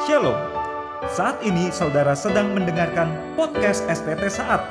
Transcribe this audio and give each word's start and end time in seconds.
Shalom. 0.00 0.32
Saat 1.12 1.44
ini 1.44 1.68
saudara 1.68 2.16
sedang 2.16 2.56
mendengarkan 2.56 3.36
podcast 3.36 3.84
STT 3.84 4.32
Saat. 4.32 4.64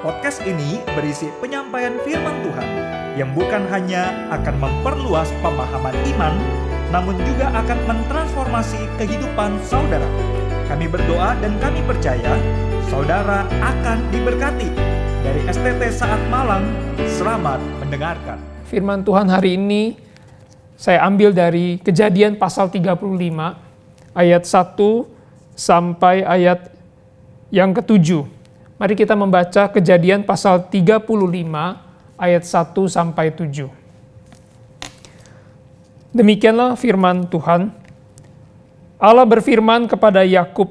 Podcast 0.00 0.40
ini 0.48 0.80
berisi 0.96 1.28
penyampaian 1.36 2.00
firman 2.00 2.40
Tuhan 2.40 2.68
yang 3.12 3.28
bukan 3.36 3.68
hanya 3.68 4.08
akan 4.32 4.56
memperluas 4.56 5.28
pemahaman 5.44 5.92
iman, 6.16 6.32
namun 6.88 7.12
juga 7.28 7.52
akan 7.60 7.76
mentransformasi 7.92 8.80
kehidupan 8.96 9.60
saudara. 9.68 10.08
Kami 10.64 10.88
berdoa 10.88 11.36
dan 11.44 11.60
kami 11.60 11.84
percaya 11.84 12.40
saudara 12.88 13.44
akan 13.60 14.00
diberkati. 14.08 14.72
Dari 15.20 15.44
STT 15.44 15.92
Saat 15.92 16.24
Malang, 16.32 16.64
selamat 17.20 17.60
mendengarkan. 17.84 18.40
Firman 18.64 19.04
Tuhan 19.04 19.28
hari 19.28 19.60
ini 19.60 20.00
saya 20.80 21.04
ambil 21.04 21.36
dari 21.36 21.76
Kejadian 21.84 22.40
pasal 22.40 22.72
35 22.72 23.69
ayat 24.16 24.46
1 24.46 24.76
sampai 25.54 26.24
ayat 26.24 26.72
yang 27.52 27.74
ketujuh. 27.74 28.26
Mari 28.80 28.96
kita 28.96 29.12
membaca 29.12 29.68
Kejadian 29.68 30.24
pasal 30.24 30.64
35 30.72 31.04
ayat 32.16 32.42
1 32.44 32.88
sampai 32.88 33.28
7. 33.34 33.68
Demikianlah 36.10 36.74
firman 36.74 37.28
Tuhan. 37.28 37.70
Allah 39.00 39.24
berfirman 39.24 39.86
kepada 39.86 40.26
Yakub, 40.26 40.68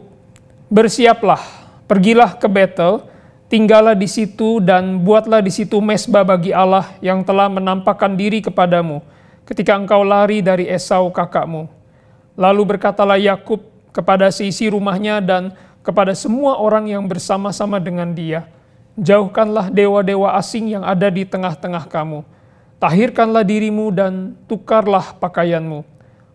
"Bersiaplah, 0.67 1.41
pergilah 1.90 2.35
ke 2.37 2.45
Betel, 2.45 3.01
tinggallah 3.49 3.98
di 3.98 4.05
situ 4.05 4.62
dan 4.62 5.01
buatlah 5.01 5.41
di 5.41 5.49
situ 5.49 5.81
mesbah 5.81 6.21
bagi 6.21 6.53
Allah 6.53 6.85
yang 7.01 7.26
telah 7.26 7.49
menampakkan 7.49 8.13
diri 8.13 8.45
kepadamu 8.45 9.01
ketika 9.49 9.73
engkau 9.73 10.05
lari 10.05 10.45
dari 10.45 10.70
Esau 10.70 11.09
kakakmu. 11.09 11.78
Lalu 12.39 12.63
berkatalah 12.63 13.20
Yakub 13.20 13.59
kepada 13.91 14.31
seisi 14.31 14.71
rumahnya 14.71 15.20
dan 15.20 15.51
kepada 15.84 16.15
semua 16.15 16.55
orang 16.55 16.87
yang 16.87 17.04
bersama-sama 17.04 17.84
dengan 17.84 18.15
dia, 18.15 18.48
jauhkanlah 18.95 19.68
dewa-dewa 19.68 20.40
asing 20.40 20.71
yang 20.71 20.87
ada 20.87 21.12
di 21.12 21.27
tengah-tengah 21.27 21.84
kamu. 21.91 22.23
Tahirkanlah 22.79 23.43
dirimu 23.43 23.91
dan 23.91 24.40
tukarlah 24.48 25.20
pakaianmu. 25.20 25.84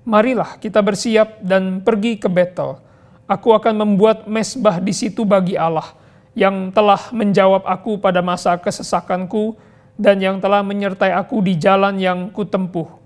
Marilah 0.05 0.61
kita 0.61 0.85
bersiap 0.85 1.41
dan 1.41 1.81
pergi 1.81 2.21
ke 2.21 2.29
Betel. 2.29 2.77
Aku 3.25 3.57
akan 3.57 3.73
membuat 3.73 4.29
mesbah 4.29 4.77
di 4.77 4.93
situ 4.93 5.25
bagi 5.25 5.57
Allah 5.57 5.97
yang 6.37 6.69
telah 6.69 7.01
menjawab 7.17 7.65
aku 7.65 7.97
pada 7.97 8.21
masa 8.21 8.53
kesesakanku 8.61 9.57
dan 9.97 10.21
yang 10.21 10.37
telah 10.37 10.61
menyertai 10.61 11.17
aku 11.17 11.41
di 11.41 11.57
jalan 11.57 11.97
yang 11.97 12.29
kutempuh. 12.29 13.04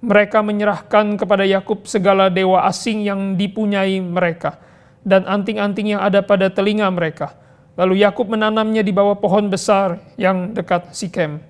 Mereka 0.00 0.40
menyerahkan 0.40 1.20
kepada 1.20 1.44
Yakub 1.44 1.84
segala 1.84 2.32
dewa 2.32 2.64
asing 2.64 3.04
yang 3.04 3.36
dipunyai 3.36 4.00
mereka 4.00 4.56
dan 5.04 5.24
anting-anting 5.28 5.96
yang 5.96 6.00
ada 6.00 6.24
pada 6.24 6.48
telinga 6.48 6.88
mereka. 6.88 7.36
Lalu 7.76 8.04
Yakub 8.04 8.28
menanamnya 8.28 8.84
di 8.84 8.92
bawah 8.92 9.16
pohon 9.16 9.48
besar 9.48 10.00
yang 10.20 10.52
dekat 10.52 10.92
Sikem. 10.92 11.40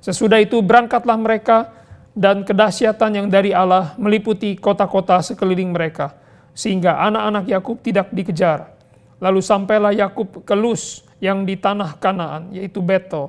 Sesudah 0.00 0.40
itu 0.40 0.60
berangkatlah 0.64 1.16
mereka 1.16 1.72
dan 2.16 2.44
kedahsyatan 2.44 3.20
yang 3.20 3.26
dari 3.28 3.52
Allah 3.52 3.96
meliputi 3.96 4.56
kota-kota 4.56 5.20
sekeliling 5.20 5.72
mereka, 5.72 6.16
sehingga 6.56 7.00
anak-anak 7.04 7.44
Yakub 7.48 7.76
tidak 7.80 8.08
dikejar. 8.12 8.76
Lalu 9.20 9.40
sampailah 9.44 9.92
Yakub 9.92 10.40
ke 10.44 10.56
Lus 10.56 11.04
yang 11.20 11.44
di 11.44 11.56
tanah 11.56 12.00
Kanaan, 12.00 12.52
yaitu 12.56 12.80
Betel. 12.80 13.28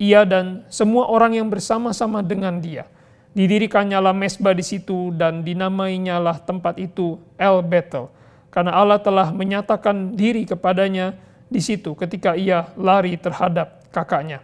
Ia 0.00 0.24
dan 0.24 0.64
semua 0.72 1.08
orang 1.08 1.36
yang 1.36 1.48
bersama-sama 1.48 2.24
dengan 2.24 2.60
dia. 2.60 2.88
Didirikannya 3.34 3.98
lah 3.98 4.14
mesbah 4.14 4.54
di 4.54 4.62
situ 4.62 5.10
dan 5.10 5.42
dinamainya 5.42 6.22
lah 6.22 6.38
tempat 6.38 6.78
itu 6.78 7.18
El 7.34 7.66
Betel. 7.66 8.06
Karena 8.54 8.78
Allah 8.78 9.02
telah 9.02 9.34
menyatakan 9.34 10.14
diri 10.14 10.46
kepadanya 10.46 11.18
di 11.50 11.58
situ 11.58 11.98
ketika 11.98 12.38
ia 12.38 12.70
lari 12.78 13.18
terhadap 13.18 13.82
kakaknya. 13.90 14.38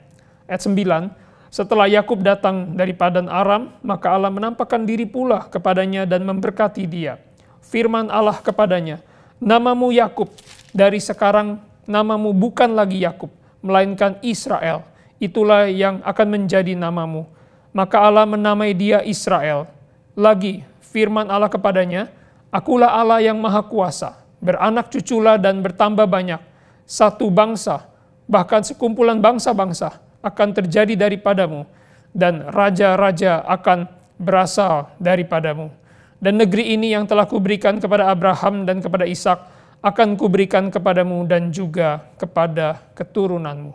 Ayat 0.51 0.67
9, 0.67 1.15
setelah 1.51 1.87
Yakub 1.87 2.19
datang 2.23 2.75
dari 2.75 2.91
padan 2.91 3.31
Aram, 3.31 3.71
maka 3.87 4.11
Allah 4.11 4.31
menampakkan 4.31 4.83
diri 4.83 5.07
pula 5.07 5.47
kepadanya 5.47 6.03
dan 6.07 6.27
memberkati 6.27 6.87
dia. 6.91 7.23
Firman 7.63 8.11
Allah 8.11 8.39
kepadanya, 8.43 8.99
"Namamu 9.39 9.95
Yakub, 9.95 10.31
dari 10.75 10.99
sekarang 10.99 11.63
namamu 11.87 12.35
bukan 12.35 12.75
lagi 12.75 13.03
Yakub, 13.03 13.31
melainkan 13.63 14.19
Israel. 14.23 14.83
Itulah 15.23 15.71
yang 15.71 16.03
akan 16.03 16.27
menjadi 16.27 16.75
namamu." 16.75 17.27
Maka 17.71 18.03
Allah 18.03 18.27
menamai 18.27 18.75
dia 18.75 19.03
Israel. 19.07 19.71
Lagi, 20.19 20.67
firman 20.91 21.31
Allah 21.31 21.49
kepadanya, 21.49 22.11
"Akulah 22.51 22.91
Allah 22.91 23.23
yang 23.23 23.39
Maha 23.39 23.63
Kuasa, 23.63 24.19
beranak 24.43 24.91
cuculah 24.91 25.39
dan 25.39 25.63
bertambah 25.63 26.05
banyak, 26.05 26.43
satu 26.83 27.31
bangsa, 27.31 27.87
bahkan 28.27 28.67
sekumpulan 28.67 29.23
bangsa-bangsa." 29.23 30.11
akan 30.21 30.49
terjadi 30.53 30.97
daripadamu, 30.97 31.65
dan 32.13 32.49
raja-raja 32.53 33.41
akan 33.49 33.89
berasal 34.21 34.93
daripadamu. 35.01 35.73
Dan 36.21 36.37
negeri 36.37 36.77
ini 36.77 36.93
yang 36.93 37.09
telah 37.09 37.25
kuberikan 37.25 37.81
kepada 37.81 38.13
Abraham 38.13 38.69
dan 38.69 38.85
kepada 38.85 39.09
Ishak 39.09 39.41
akan 39.81 40.21
kuberikan 40.21 40.69
kepadamu 40.69 41.25
dan 41.25 41.49
juga 41.49 42.05
kepada 42.21 42.77
keturunanmu. 42.93 43.73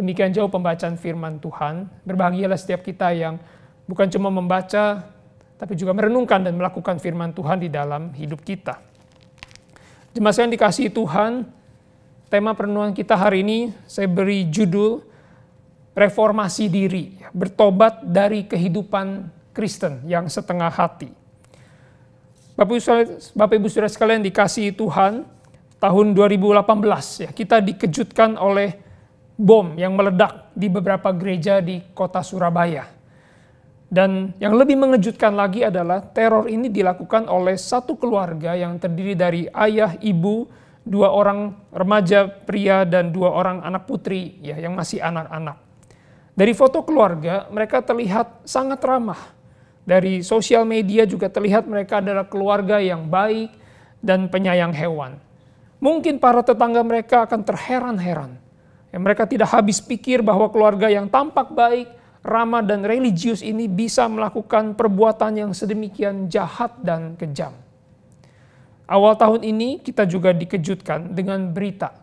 Demikian 0.00 0.32
jauh 0.32 0.48
pembacaan 0.48 0.96
firman 0.96 1.36
Tuhan. 1.44 1.84
Berbahagialah 2.08 2.56
setiap 2.56 2.80
kita 2.80 3.12
yang 3.12 3.36
bukan 3.84 4.08
cuma 4.08 4.32
membaca, 4.32 5.04
tapi 5.60 5.76
juga 5.76 5.92
merenungkan 5.92 6.40
dan 6.40 6.56
melakukan 6.56 6.96
firman 6.96 7.36
Tuhan 7.36 7.60
di 7.60 7.68
dalam 7.68 8.08
hidup 8.16 8.40
kita. 8.40 8.80
Jemaat 10.16 10.40
yang 10.40 10.56
dikasih 10.56 10.88
Tuhan, 10.88 11.44
tema 12.32 12.56
perenungan 12.56 12.96
kita 12.96 13.12
hari 13.12 13.44
ini 13.44 13.76
saya 13.84 14.08
beri 14.08 14.48
judul 14.48 15.04
reformasi 15.92 16.72
diri, 16.72 17.20
bertobat 17.36 18.00
dari 18.00 18.48
kehidupan 18.48 19.28
Kristen 19.52 20.08
yang 20.08 20.32
setengah 20.32 20.72
hati. 20.72 21.12
Bapak 22.56 23.52
Ibu, 23.52 23.68
Saudara 23.68 23.92
sekalian 23.92 24.24
dikasih 24.24 24.72
Tuhan, 24.72 25.28
tahun 25.76 26.06
2018 26.16 27.24
ya 27.24 27.30
kita 27.36 27.60
dikejutkan 27.60 28.40
oleh 28.40 28.88
bom 29.40 29.72
yang 29.80 29.96
meledak 29.96 30.52
di 30.52 30.68
beberapa 30.68 31.08
gereja 31.16 31.64
di 31.64 31.80
kota 31.96 32.20
Surabaya. 32.20 32.84
Dan 33.90 34.36
yang 34.38 34.54
lebih 34.54 34.78
mengejutkan 34.78 35.34
lagi 35.34 35.66
adalah 35.66 36.04
teror 36.04 36.46
ini 36.46 36.70
dilakukan 36.70 37.26
oleh 37.26 37.58
satu 37.58 37.98
keluarga 37.98 38.54
yang 38.54 38.78
terdiri 38.78 39.18
dari 39.18 39.50
ayah, 39.50 39.98
ibu, 39.98 40.46
dua 40.86 41.10
orang 41.10 41.56
remaja 41.74 42.30
pria 42.30 42.86
dan 42.86 43.10
dua 43.10 43.34
orang 43.34 43.64
anak 43.66 43.90
putri 43.90 44.38
ya 44.44 44.60
yang 44.62 44.78
masih 44.78 45.02
anak-anak. 45.02 45.58
Dari 46.38 46.52
foto 46.54 46.86
keluarga, 46.86 47.50
mereka 47.50 47.82
terlihat 47.82 48.46
sangat 48.46 48.78
ramah. 48.86 49.18
Dari 49.82 50.22
sosial 50.22 50.62
media 50.62 51.02
juga 51.02 51.26
terlihat 51.26 51.66
mereka 51.66 51.98
adalah 51.98 52.30
keluarga 52.30 52.78
yang 52.78 53.10
baik 53.10 53.50
dan 53.98 54.30
penyayang 54.30 54.70
hewan. 54.70 55.18
Mungkin 55.82 56.22
para 56.22 56.46
tetangga 56.46 56.84
mereka 56.86 57.26
akan 57.26 57.42
terheran-heran. 57.42 58.49
Ya, 58.90 58.98
mereka 58.98 59.22
tidak 59.26 59.54
habis 59.54 59.78
pikir 59.78 60.18
bahwa 60.20 60.50
keluarga 60.50 60.90
yang 60.90 61.06
tampak 61.06 61.54
baik, 61.54 61.88
ramah 62.26 62.60
dan 62.60 62.82
religius 62.82 63.40
ini 63.40 63.70
bisa 63.70 64.04
melakukan 64.10 64.74
perbuatan 64.74 65.46
yang 65.46 65.50
sedemikian 65.54 66.26
jahat 66.26 66.74
dan 66.82 67.14
kejam. 67.14 67.54
Awal 68.90 69.14
tahun 69.14 69.46
ini 69.46 69.78
kita 69.78 70.02
juga 70.02 70.34
dikejutkan 70.34 71.14
dengan 71.14 71.54
berita 71.54 71.94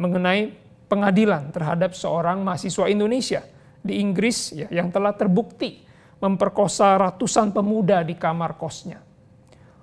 mengenai 0.00 0.56
pengadilan 0.88 1.52
terhadap 1.52 1.92
seorang 1.92 2.40
mahasiswa 2.40 2.88
Indonesia 2.88 3.44
di 3.84 4.00
Inggris 4.00 4.56
ya, 4.56 4.66
yang 4.72 4.88
telah 4.88 5.12
terbukti 5.12 5.84
memperkosa 6.16 6.96
ratusan 6.96 7.52
pemuda 7.52 8.00
di 8.00 8.16
kamar 8.16 8.56
kosnya. 8.56 9.04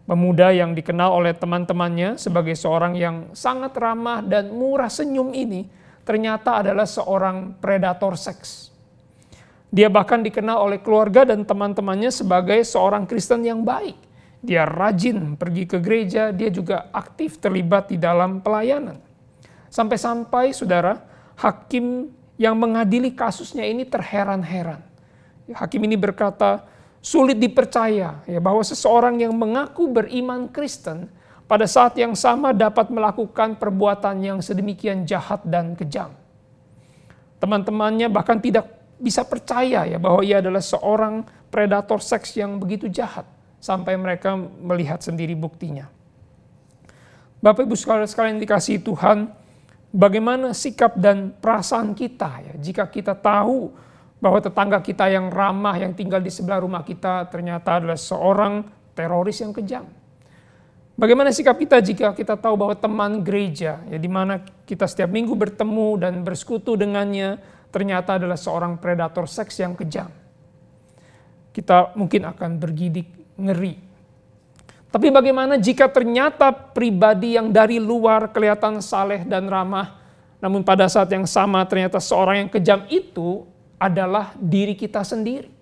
Pemuda 0.09 0.49
yang 0.55 0.73
dikenal 0.73 1.13
oleh 1.13 1.37
teman-temannya 1.37 2.17
sebagai 2.17 2.57
seorang 2.57 2.97
yang 2.97 3.29
sangat 3.37 3.75
ramah 3.75 4.25
dan 4.25 4.49
murah 4.49 4.87
senyum 4.87 5.35
ini 5.37 5.67
ternyata 6.07 6.63
adalah 6.63 6.87
seorang 6.87 7.59
predator 7.59 8.15
seks. 8.15 8.71
Dia 9.67 9.91
bahkan 9.91 10.23
dikenal 10.23 10.63
oleh 10.63 10.79
keluarga 10.79 11.27
dan 11.27 11.43
teman-temannya 11.43 12.07
sebagai 12.07 12.63
seorang 12.63 13.03
Kristen 13.03 13.43
yang 13.43 13.67
baik. 13.67 13.99
Dia 14.39 14.63
rajin 14.63 15.35
pergi 15.35 15.67
ke 15.67 15.83
gereja, 15.83 16.31
dia 16.31 16.47
juga 16.47 16.87
aktif 16.95 17.35
terlibat 17.43 17.91
di 17.91 17.99
dalam 17.99 18.39
pelayanan. 18.39 18.95
Sampai-sampai 19.67 20.55
saudara, 20.55 21.03
hakim 21.35 22.07
yang 22.39 22.55
mengadili 22.55 23.11
kasusnya 23.11 23.67
ini 23.67 23.83
terheran-heran. 23.83 24.79
Hakim 25.51 25.83
ini 25.83 25.99
berkata, 25.99 26.63
sulit 27.03 27.35
dipercaya 27.35 28.23
ya 28.23 28.39
bahwa 28.39 28.63
seseorang 28.63 29.19
yang 29.19 29.35
mengaku 29.35 29.91
beriman 29.91 30.47
Kristen 30.47 31.11
pada 31.47 31.63
saat 31.63 31.95
yang 31.95 32.11
sama 32.13 32.51
dapat 32.51 32.91
melakukan 32.91 33.55
perbuatan 33.55 34.19
yang 34.19 34.39
sedemikian 34.43 35.07
jahat 35.07 35.39
dan 35.47 35.73
kejam. 35.79 36.11
Teman-temannya 37.39 38.11
bahkan 38.11 38.37
tidak 38.43 38.67
bisa 38.99 39.23
percaya 39.23 39.87
ya 39.87 39.97
bahwa 39.97 40.21
ia 40.27 40.43
adalah 40.43 40.59
seorang 40.59 41.23
predator 41.47 42.03
seks 42.03 42.35
yang 42.35 42.59
begitu 42.59 42.91
jahat 42.91 43.23
sampai 43.63 43.95
mereka 43.95 44.35
melihat 44.37 44.99
sendiri 44.99 45.33
buktinya. 45.33 45.87
Bapak 47.39 47.63
Ibu 47.63 47.77
sekalian 47.77 48.41
dikasih 48.41 48.81
Tuhan, 48.81 49.29
bagaimana 49.93 50.51
sikap 50.51 50.97
dan 50.99 51.31
perasaan 51.37 51.93
kita 51.93 52.43
ya 52.43 52.53
jika 52.59 52.89
kita 52.89 53.13
tahu 53.15 53.71
bahwa 54.17 54.41
tetangga 54.41 54.81
kita 54.81 55.05
yang 55.07 55.29
ramah 55.29 55.77
yang 55.77 55.93
tinggal 55.93 56.17
di 56.17 56.33
sebelah 56.33 56.59
rumah 56.59 56.81
kita 56.81 57.29
ternyata 57.29 57.77
adalah 57.77 57.95
seorang 57.95 58.65
teroris 58.97 59.37
yang 59.45 59.53
kejam. 59.53 59.85
Bagaimana 60.97 61.29
sikap 61.29 61.61
kita 61.61 61.77
jika 61.77 62.09
kita 62.17 62.33
tahu 62.33 62.57
bahwa 62.57 62.73
teman 62.73 63.21
gereja 63.21 63.85
ya 63.85 63.97
di 64.01 64.09
mana 64.09 64.41
kita 64.65 64.89
setiap 64.89 65.13
minggu 65.13 65.37
bertemu 65.37 66.01
dan 66.01 66.25
bersekutu 66.25 66.73
dengannya 66.73 67.37
ternyata 67.69 68.17
adalah 68.17 68.33
seorang 68.33 68.81
predator 68.81 69.29
seks 69.29 69.61
yang 69.61 69.77
kejam. 69.77 70.09
Kita 71.53 71.93
mungkin 71.93 72.25
akan 72.25 72.57
bergidik 72.57 73.13
ngeri. 73.37 73.77
Tapi 74.89 75.13
bagaimana 75.13 75.61
jika 75.61 75.85
ternyata 75.85 76.49
pribadi 76.49 77.37
yang 77.37 77.53
dari 77.53 77.77
luar 77.77 78.33
kelihatan 78.33 78.81
saleh 78.81 79.21
dan 79.21 79.45
ramah, 79.45 80.01
namun 80.41 80.65
pada 80.65 80.89
saat 80.89 81.13
yang 81.13 81.29
sama 81.29 81.61
ternyata 81.69 82.01
seorang 82.01 82.41
yang 82.41 82.49
kejam 82.49 82.81
itu 82.89 83.45
adalah 83.77 84.33
diri 84.41 84.73
kita 84.73 85.05
sendiri. 85.05 85.53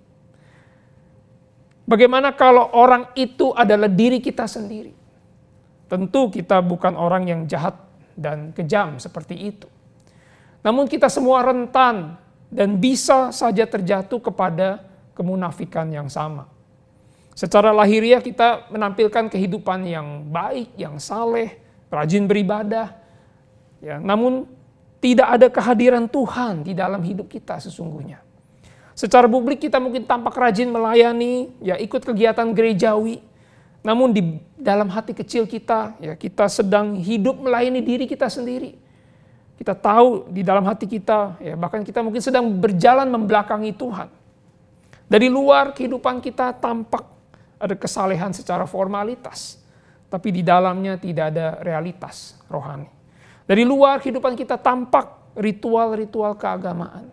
Bagaimana 1.84 2.32
kalau 2.32 2.72
orang 2.72 3.12
itu 3.20 3.52
adalah 3.52 3.92
diri 3.92 4.24
kita 4.24 4.48
sendiri? 4.48 5.05
Tentu 5.86 6.34
kita 6.34 6.62
bukan 6.66 6.98
orang 6.98 7.30
yang 7.30 7.42
jahat 7.46 7.78
dan 8.18 8.56
kejam 8.56 8.98
seperti 8.98 9.38
itu. 9.54 9.68
Namun 10.66 10.90
kita 10.90 11.12
semua 11.12 11.46
rentan 11.46 12.18
dan 12.50 12.82
bisa 12.82 13.30
saja 13.30 13.70
terjatuh 13.70 14.18
kepada 14.18 14.82
kemunafikan 15.14 15.86
yang 15.94 16.10
sama. 16.10 16.50
Secara 17.36 17.76
lahiriah 17.76 18.24
kita 18.24 18.72
menampilkan 18.72 19.28
kehidupan 19.28 19.84
yang 19.86 20.24
baik, 20.32 20.72
yang 20.80 20.98
saleh, 20.98 21.60
rajin 21.92 22.26
beribadah. 22.26 22.96
Ya, 23.84 24.00
namun 24.00 24.48
tidak 25.04 25.28
ada 25.38 25.48
kehadiran 25.52 26.08
Tuhan 26.10 26.64
di 26.64 26.74
dalam 26.74 27.04
hidup 27.04 27.28
kita 27.30 27.60
sesungguhnya. 27.60 28.24
Secara 28.96 29.28
publik 29.28 29.68
kita 29.68 29.78
mungkin 29.78 30.08
tampak 30.08 30.32
rajin 30.34 30.72
melayani, 30.72 31.52
ya 31.60 31.76
ikut 31.76 32.02
kegiatan 32.02 32.56
gerejawi. 32.56 33.20
Namun 33.86 34.10
di 34.10 34.42
dalam 34.58 34.90
hati 34.90 35.14
kecil 35.14 35.46
kita, 35.46 35.94
ya 36.02 36.18
kita 36.18 36.50
sedang 36.50 36.98
hidup 36.98 37.38
melayani 37.38 37.86
diri 37.86 38.10
kita 38.10 38.26
sendiri. 38.26 38.82
Kita 39.62 39.78
tahu 39.78 40.26
di 40.34 40.42
dalam 40.42 40.66
hati 40.66 40.90
kita, 40.90 41.38
ya 41.38 41.54
bahkan 41.54 41.86
kita 41.86 42.02
mungkin 42.02 42.20
sedang 42.20 42.50
berjalan 42.50 43.06
membelakangi 43.08 43.78
Tuhan. 43.78 44.10
Dari 45.06 45.30
luar 45.30 45.70
kehidupan 45.78 46.18
kita 46.18 46.58
tampak 46.58 47.06
ada 47.62 47.78
kesalehan 47.78 48.34
secara 48.34 48.66
formalitas, 48.66 49.62
tapi 50.10 50.34
di 50.34 50.42
dalamnya 50.42 50.98
tidak 50.98 51.32
ada 51.32 51.62
realitas 51.62 52.42
rohani. 52.50 52.90
Dari 53.46 53.62
luar 53.64 54.02
kehidupan 54.02 54.34
kita 54.34 54.58
tampak 54.58 55.38
ritual-ritual 55.38 56.34
keagamaan, 56.36 57.08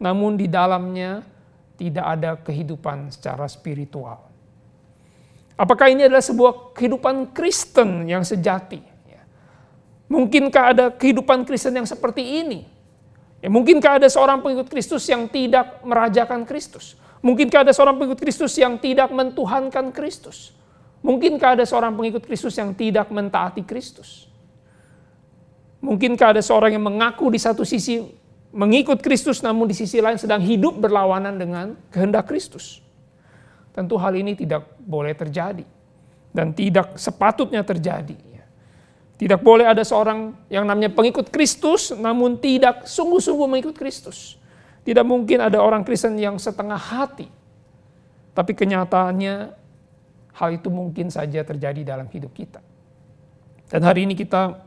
namun 0.00 0.34
di 0.34 0.48
dalamnya 0.48 1.22
tidak 1.76 2.06
ada 2.08 2.30
kehidupan 2.40 3.12
secara 3.12 3.44
spiritual. 3.46 4.25
Apakah 5.56 5.88
ini 5.88 6.04
adalah 6.04 6.20
sebuah 6.20 6.76
kehidupan 6.76 7.32
Kristen 7.32 8.04
yang 8.04 8.20
sejati? 8.20 8.76
Ya. 9.08 9.24
Mungkinkah 10.12 10.64
ada 10.76 10.84
kehidupan 10.92 11.48
Kristen 11.48 11.80
yang 11.80 11.88
seperti 11.88 12.44
ini? 12.44 12.68
Ya, 13.40 13.48
mungkinkah 13.48 13.96
ada 13.96 14.08
seorang 14.08 14.44
pengikut 14.44 14.68
Kristus 14.68 15.08
yang 15.08 15.24
tidak 15.32 15.80
merajakan 15.80 16.44
Kristus? 16.44 17.00
Mungkinkah 17.24 17.64
ada 17.64 17.72
seorang 17.72 17.96
pengikut 17.96 18.20
Kristus 18.20 18.52
yang 18.60 18.76
tidak 18.76 19.08
mentuhankan 19.08 19.88
Kristus? 19.96 20.52
Mungkinkah 21.00 21.56
ada 21.56 21.64
seorang 21.64 21.96
pengikut 21.96 22.24
Kristus 22.24 22.52
yang 22.60 22.76
tidak 22.76 23.08
mentaati 23.08 23.64
Kristus? 23.64 24.28
Mungkinkah 25.80 26.36
ada 26.36 26.42
seorang 26.44 26.76
yang 26.76 26.84
mengaku 26.84 27.32
di 27.32 27.40
satu 27.40 27.64
sisi 27.64 28.04
mengikut 28.52 29.00
Kristus 29.04 29.44
namun 29.44 29.68
di 29.68 29.76
sisi 29.76 30.00
lain 30.00 30.16
sedang 30.16 30.40
hidup 30.40 30.76
berlawanan 30.80 31.36
dengan 31.36 31.76
kehendak 31.92 32.28
Kristus? 32.28 32.85
Tentu 33.76 34.00
hal 34.00 34.16
ini 34.16 34.32
tidak 34.32 34.64
boleh 34.80 35.12
terjadi 35.12 35.62
dan 36.32 36.56
tidak 36.56 36.96
sepatutnya 36.96 37.60
terjadi. 37.60 38.16
Tidak 39.16 39.40
boleh 39.40 39.64
ada 39.64 39.80
seorang 39.80 40.36
yang 40.52 40.68
namanya 40.68 40.92
pengikut 40.92 41.32
Kristus 41.32 41.88
namun 41.92 42.36
tidak 42.36 42.84
sungguh-sungguh 42.84 43.48
mengikut 43.48 43.76
Kristus. 43.76 44.36
Tidak 44.84 45.02
mungkin 45.02 45.40
ada 45.40 45.56
orang 45.60 45.80
Kristen 45.88 46.20
yang 46.20 46.36
setengah 46.36 46.76
hati. 46.76 47.28
Tapi 48.36 48.52
kenyataannya 48.52 49.34
hal 50.36 50.50
itu 50.52 50.68
mungkin 50.68 51.08
saja 51.08 51.40
terjadi 51.40 51.96
dalam 51.96 52.04
hidup 52.12 52.36
kita. 52.36 52.60
Dan 53.72 53.88
hari 53.88 54.04
ini 54.04 54.12
kita 54.12 54.60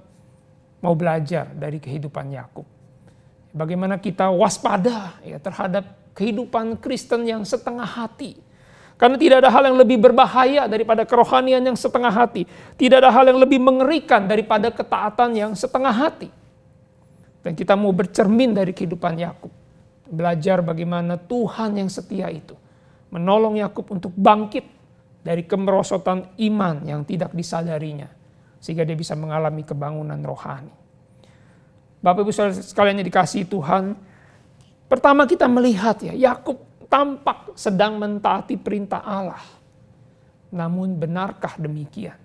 mau 0.82 0.98
belajar 0.98 1.54
dari 1.54 1.78
kehidupan 1.78 2.34
Yakub. 2.34 2.66
Bagaimana 3.54 4.02
kita 4.02 4.34
waspada 4.34 5.22
ya 5.22 5.38
terhadap 5.38 5.94
kehidupan 6.18 6.82
Kristen 6.82 7.30
yang 7.30 7.46
setengah 7.46 7.86
hati. 7.86 8.49
Karena 9.00 9.16
tidak 9.16 9.48
ada 9.48 9.50
hal 9.50 9.64
yang 9.72 9.80
lebih 9.80 9.96
berbahaya 9.96 10.68
daripada 10.68 11.08
kerohanian 11.08 11.64
yang 11.64 11.78
setengah 11.80 12.12
hati. 12.12 12.44
Tidak 12.76 13.00
ada 13.00 13.08
hal 13.08 13.32
yang 13.32 13.40
lebih 13.40 13.56
mengerikan 13.56 14.28
daripada 14.28 14.68
ketaatan 14.68 15.40
yang 15.40 15.52
setengah 15.56 15.96
hati. 15.96 16.28
Dan 17.40 17.56
kita 17.56 17.80
mau 17.80 17.96
bercermin 17.96 18.52
dari 18.52 18.76
kehidupan 18.76 19.16
Yakub. 19.16 19.56
Belajar 20.04 20.60
bagaimana 20.60 21.16
Tuhan 21.16 21.80
yang 21.80 21.88
setia 21.88 22.28
itu 22.28 22.60
menolong 23.10 23.58
Yakub 23.58 23.90
untuk 23.90 24.14
bangkit 24.14 24.66
dari 25.24 25.44
kemerosotan 25.46 26.36
iman 26.36 26.76
yang 26.86 27.02
tidak 27.04 27.34
disadarinya 27.34 28.08
sehingga 28.60 28.84
dia 28.84 28.98
bisa 28.98 29.16
mengalami 29.16 29.64
kebangunan 29.64 30.20
rohani. 30.20 30.74
Bapak 32.00 32.24
Ibu 32.24 32.32
sekalian 32.64 33.04
yang 33.04 33.08
dikasih 33.08 33.48
Tuhan, 33.48 33.96
pertama 34.88 35.28
kita 35.28 35.48
melihat 35.52 36.00
ya, 36.00 36.16
Yakub 36.16 36.69
tampak 36.90 37.54
sedang 37.54 38.02
mentaati 38.02 38.58
perintah 38.58 39.00
Allah. 39.06 39.42
Namun 40.50 40.98
benarkah 40.98 41.56
demikian? 41.62 42.18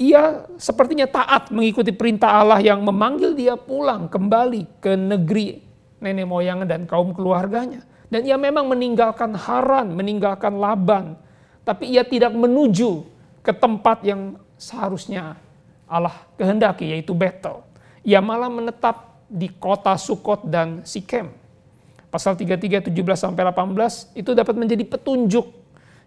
Ia 0.00 0.48
sepertinya 0.56 1.04
taat 1.04 1.52
mengikuti 1.52 1.92
perintah 1.92 2.40
Allah 2.40 2.56
yang 2.64 2.80
memanggil 2.80 3.36
dia 3.36 3.52
pulang 3.52 4.08
kembali 4.08 4.80
ke 4.80 4.96
negeri 4.96 5.60
nenek 6.00 6.24
moyang 6.24 6.64
dan 6.64 6.88
kaum 6.88 7.12
keluarganya. 7.12 7.84
Dan 8.08 8.24
ia 8.26 8.40
memang 8.40 8.66
meninggalkan 8.66 9.36
Haran, 9.36 9.92
meninggalkan 9.92 10.56
Laban. 10.56 11.14
Tapi 11.62 11.92
ia 11.94 12.02
tidak 12.02 12.32
menuju 12.32 13.06
ke 13.44 13.52
tempat 13.52 14.02
yang 14.02 14.40
seharusnya 14.56 15.36
Allah 15.84 16.16
kehendaki 16.40 16.90
yaitu 16.90 17.12
Betel. 17.12 17.62
Ia 18.00 18.24
malah 18.24 18.48
menetap 18.48 19.20
di 19.28 19.46
kota 19.52 19.94
Sukot 20.00 20.48
dan 20.48 20.82
Sikem. 20.82 21.39
Pasal 22.10 22.34
33 22.34 22.90
17 22.90 22.90
sampai 23.14 23.46
18 23.46 24.18
itu 24.18 24.30
dapat 24.34 24.54
menjadi 24.58 24.82
petunjuk 24.82 25.46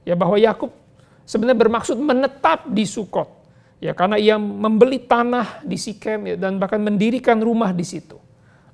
ya 0.03 0.19
bahwa 0.19 0.36
Yakub 0.36 0.75
sebenarnya 1.24 1.60
bermaksud 1.63 1.95
menetap 1.95 2.67
di 2.67 2.83
Sukot. 2.83 3.41
Ya 3.83 3.91
karena 3.91 4.15
ia 4.15 4.39
membeli 4.39 5.00
tanah 5.00 5.60
di 5.63 5.75
Sikem 5.75 6.24
ya, 6.24 6.36
dan 6.39 6.55
bahkan 6.55 6.79
mendirikan 6.79 7.39
rumah 7.39 7.75
di 7.75 7.83
situ. 7.83 8.15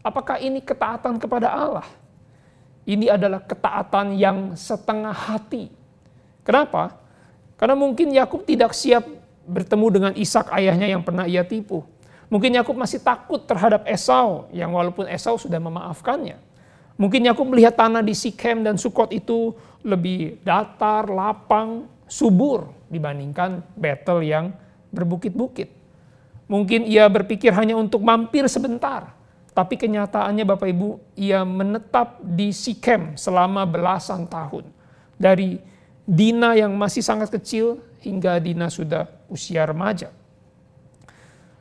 Apakah 0.05 0.37
ini 0.37 0.61
ketaatan 0.61 1.17
kepada 1.17 1.49
Allah? 1.49 1.87
Ini 2.85 3.13
adalah 3.17 3.41
ketaatan 3.41 4.17
yang 4.17 4.53
setengah 4.53 5.13
hati. 5.13 5.69
Kenapa? 6.45 6.97
Karena 7.57 7.77
mungkin 7.77 8.13
Yakub 8.13 8.45
tidak 8.45 8.73
siap 8.73 9.05
bertemu 9.49 9.87
dengan 9.89 10.11
Ishak 10.13 10.49
ayahnya 10.53 10.87
yang 10.93 11.01
pernah 11.01 11.25
ia 11.25 11.41
tipu. 11.41 11.85
Mungkin 12.29 12.53
Yakub 12.53 12.77
masih 12.77 13.01
takut 13.01 13.41
terhadap 13.49 13.89
Esau 13.89 14.45
yang 14.53 14.69
walaupun 14.73 15.09
Esau 15.09 15.37
sudah 15.41 15.57
memaafkannya. 15.57 16.48
Mungkin 16.99 17.31
Yakub 17.31 17.47
melihat 17.47 17.79
tanah 17.79 18.03
di 18.03 18.11
Sikem 18.11 18.59
dan 18.59 18.75
Sukot 18.75 19.15
itu 19.15 19.55
lebih 19.87 20.43
datar, 20.43 21.07
lapang, 21.07 21.87
subur 22.11 22.75
dibandingkan 22.91 23.63
Betel 23.79 24.19
yang 24.27 24.51
berbukit-bukit. 24.91 25.71
Mungkin 26.51 26.83
ia 26.83 27.07
berpikir 27.07 27.55
hanya 27.55 27.79
untuk 27.79 28.03
mampir 28.03 28.43
sebentar, 28.51 29.15
tapi 29.55 29.79
kenyataannya 29.79 30.43
Bapak 30.43 30.67
Ibu, 30.67 30.89
ia 31.15 31.47
menetap 31.47 32.19
di 32.19 32.51
Sikem 32.51 33.15
selama 33.15 33.63
belasan 33.63 34.27
tahun. 34.27 34.67
Dari 35.15 35.61
Dina 36.03 36.57
yang 36.57 36.73
masih 36.73 37.05
sangat 37.05 37.31
kecil 37.31 37.79
hingga 38.01 38.41
Dina 38.43 38.67
sudah 38.67 39.07
usia 39.29 39.63
remaja. 39.63 40.09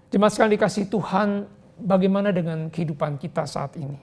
Jemaat 0.09 0.33
sekali 0.35 0.57
dikasih 0.57 0.89
Tuhan, 0.89 1.45
bagaimana 1.77 2.33
dengan 2.33 2.73
kehidupan 2.73 3.21
kita 3.21 3.45
saat 3.45 3.77
ini? 3.77 4.01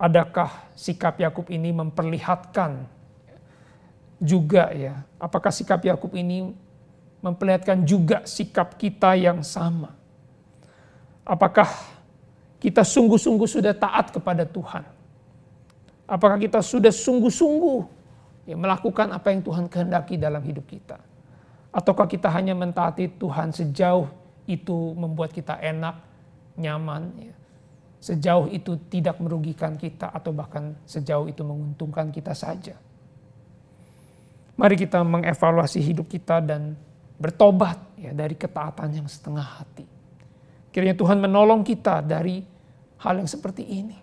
Adakah 0.00 0.72
sikap 0.72 1.20
Yakub 1.20 1.52
ini 1.52 1.76
memperlihatkan 1.76 2.88
juga 4.16 4.72
ya? 4.72 5.04
Apakah 5.20 5.52
sikap 5.52 5.84
Yakub 5.84 6.16
ini 6.16 6.56
memperlihatkan 7.20 7.84
juga 7.84 8.24
sikap 8.24 8.80
kita 8.80 9.12
yang 9.12 9.44
sama? 9.44 9.92
Apakah 11.20 11.68
kita 12.56 12.80
sungguh-sungguh 12.80 13.44
sudah 13.44 13.76
taat 13.76 14.08
kepada 14.08 14.48
Tuhan? 14.48 14.88
Apakah 16.08 16.40
kita 16.40 16.64
sudah 16.64 16.90
sungguh-sungguh 16.90 17.80
ya, 18.48 18.56
melakukan 18.56 19.12
apa 19.12 19.36
yang 19.36 19.44
Tuhan 19.44 19.68
kehendaki 19.68 20.16
dalam 20.16 20.40
hidup 20.40 20.64
kita? 20.64 20.96
Ataukah 21.76 22.08
kita 22.08 22.32
hanya 22.32 22.56
mentaati 22.56 23.20
Tuhan 23.20 23.52
sejauh 23.52 24.08
itu 24.48 24.96
membuat 24.96 25.30
kita 25.30 25.60
enak, 25.60 26.00
nyaman, 26.56 27.14
ya. 27.20 27.39
Sejauh 28.00 28.48
itu 28.48 28.80
tidak 28.88 29.20
merugikan 29.20 29.76
kita 29.76 30.08
atau 30.08 30.32
bahkan 30.32 30.72
sejauh 30.88 31.28
itu 31.28 31.44
menguntungkan 31.44 32.08
kita 32.08 32.32
saja. 32.32 32.74
Mari 34.56 34.76
kita 34.76 35.04
mengevaluasi 35.04 35.80
hidup 35.84 36.08
kita 36.08 36.40
dan 36.40 36.76
bertobat 37.20 37.76
ya 38.00 38.16
dari 38.16 38.32
ketaatan 38.32 39.04
yang 39.04 39.08
setengah 39.08 39.44
hati. 39.44 39.84
Kiranya 40.72 40.96
Tuhan 40.96 41.20
menolong 41.20 41.60
kita 41.60 42.00
dari 42.00 42.40
hal 43.00 43.20
yang 43.20 43.28
seperti 43.28 43.64
ini. 43.68 43.96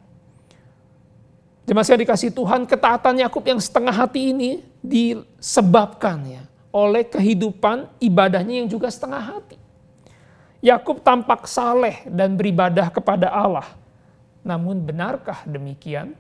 Jemaat 1.68 1.84
saya 1.84 2.00
dikasih 2.00 2.32
Tuhan, 2.32 2.64
ketaatan 2.64 3.20
Yakub 3.20 3.44
yang 3.44 3.60
setengah 3.60 3.92
hati 3.92 4.32
ini 4.32 4.64
disebabkan 4.80 6.24
ya 6.24 6.44
oleh 6.72 7.04
kehidupan 7.04 7.92
ibadahnya 8.00 8.64
yang 8.64 8.70
juga 8.72 8.88
setengah 8.88 9.20
hati. 9.20 9.58
Yakub 10.64 11.04
tampak 11.04 11.46
saleh 11.46 12.08
dan 12.08 12.34
beribadah 12.40 12.90
kepada 12.90 13.30
Allah. 13.30 13.68
Namun 14.48 14.80
benarkah 14.80 15.44
demikian? 15.44 16.16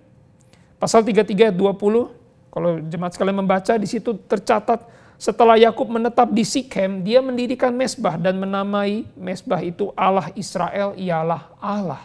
Pasal 0.76 1.08
33 1.08 1.50
ayat 1.50 1.56
20 1.56 2.12
kalau 2.52 2.82
jemaat 2.84 3.16
sekalian 3.16 3.40
membaca 3.40 3.74
di 3.80 3.88
situ 3.88 4.18
tercatat 4.28 4.84
setelah 5.18 5.58
Yakub 5.58 5.90
menetap 5.90 6.30
di 6.30 6.46
Sikhem, 6.46 7.02
dia 7.02 7.26
mendirikan 7.26 7.74
mesbah 7.74 8.22
dan 8.22 8.38
menamai 8.38 9.02
mesbah 9.18 9.58
itu 9.66 9.90
Allah 9.98 10.30
Israel 10.38 10.94
ialah 10.94 11.58
Allah. 11.58 12.02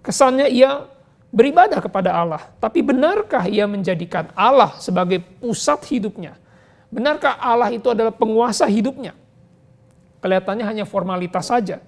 Kesannya 0.00 0.48
ia 0.48 0.88
beribadah 1.28 1.76
kepada 1.76 2.16
Allah, 2.16 2.48
tapi 2.56 2.80
benarkah 2.80 3.44
ia 3.44 3.68
menjadikan 3.68 4.32
Allah 4.32 4.80
sebagai 4.80 5.20
pusat 5.20 5.84
hidupnya? 5.92 6.40
Benarkah 6.88 7.36
Allah 7.36 7.68
itu 7.68 7.92
adalah 7.92 8.14
penguasa 8.14 8.64
hidupnya? 8.64 9.12
Kelihatannya 10.24 10.64
hanya 10.64 10.84
formalitas 10.88 11.52
saja. 11.52 11.84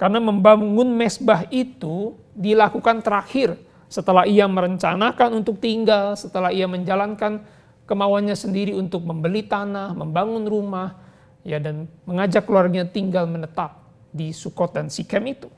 Karena 0.00 0.18
membangun 0.18 0.88
mesbah 0.92 1.46
itu 1.52 2.16
dilakukan 2.32 3.04
terakhir 3.04 3.54
setelah 3.92 4.24
ia 4.24 4.48
merencanakan 4.48 5.44
untuk 5.44 5.60
tinggal, 5.60 6.16
setelah 6.16 6.48
ia 6.48 6.64
menjalankan 6.64 7.44
kemauannya 7.84 8.32
sendiri 8.32 8.72
untuk 8.72 9.04
membeli 9.04 9.44
tanah, 9.44 9.92
membangun 9.92 10.48
rumah, 10.48 10.96
ya 11.44 11.60
dan 11.60 11.84
mengajak 12.08 12.48
keluarganya 12.48 12.88
tinggal 12.88 13.28
menetap 13.28 13.84
di 14.08 14.32
Sukot 14.32 14.72
dan 14.72 14.88
Sikem 14.88 15.28
itu. 15.28 15.52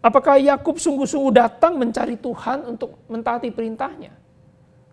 Apakah 0.00 0.40
Yakub 0.40 0.80
sungguh-sungguh 0.80 1.30
datang 1.30 1.76
mencari 1.76 2.16
Tuhan 2.16 2.66
untuk 2.66 2.98
mentaati 3.06 3.52
perintahnya? 3.52 4.16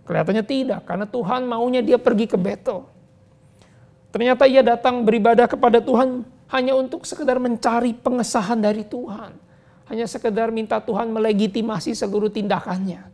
Kelihatannya 0.04 0.46
tidak, 0.46 0.86
karena 0.86 1.10
Tuhan 1.10 1.48
maunya 1.48 1.82
dia 1.82 1.98
pergi 1.98 2.28
ke 2.28 2.38
Betel. 2.38 2.86
Ternyata 4.12 4.46
ia 4.46 4.64
datang 4.64 5.04
beribadah 5.04 5.48
kepada 5.48 5.82
Tuhan 5.84 6.28
hanya 6.52 6.74
untuk 6.76 7.04
sekedar 7.04 7.40
mencari 7.40 7.92
pengesahan 7.92 8.60
dari 8.60 8.88
Tuhan 8.88 9.48
hanya 9.88 10.04
sekedar 10.04 10.52
minta 10.52 10.84
Tuhan 10.84 11.08
melegitimasi 11.16 11.96
seluruh 11.96 12.28
tindakannya. 12.28 13.08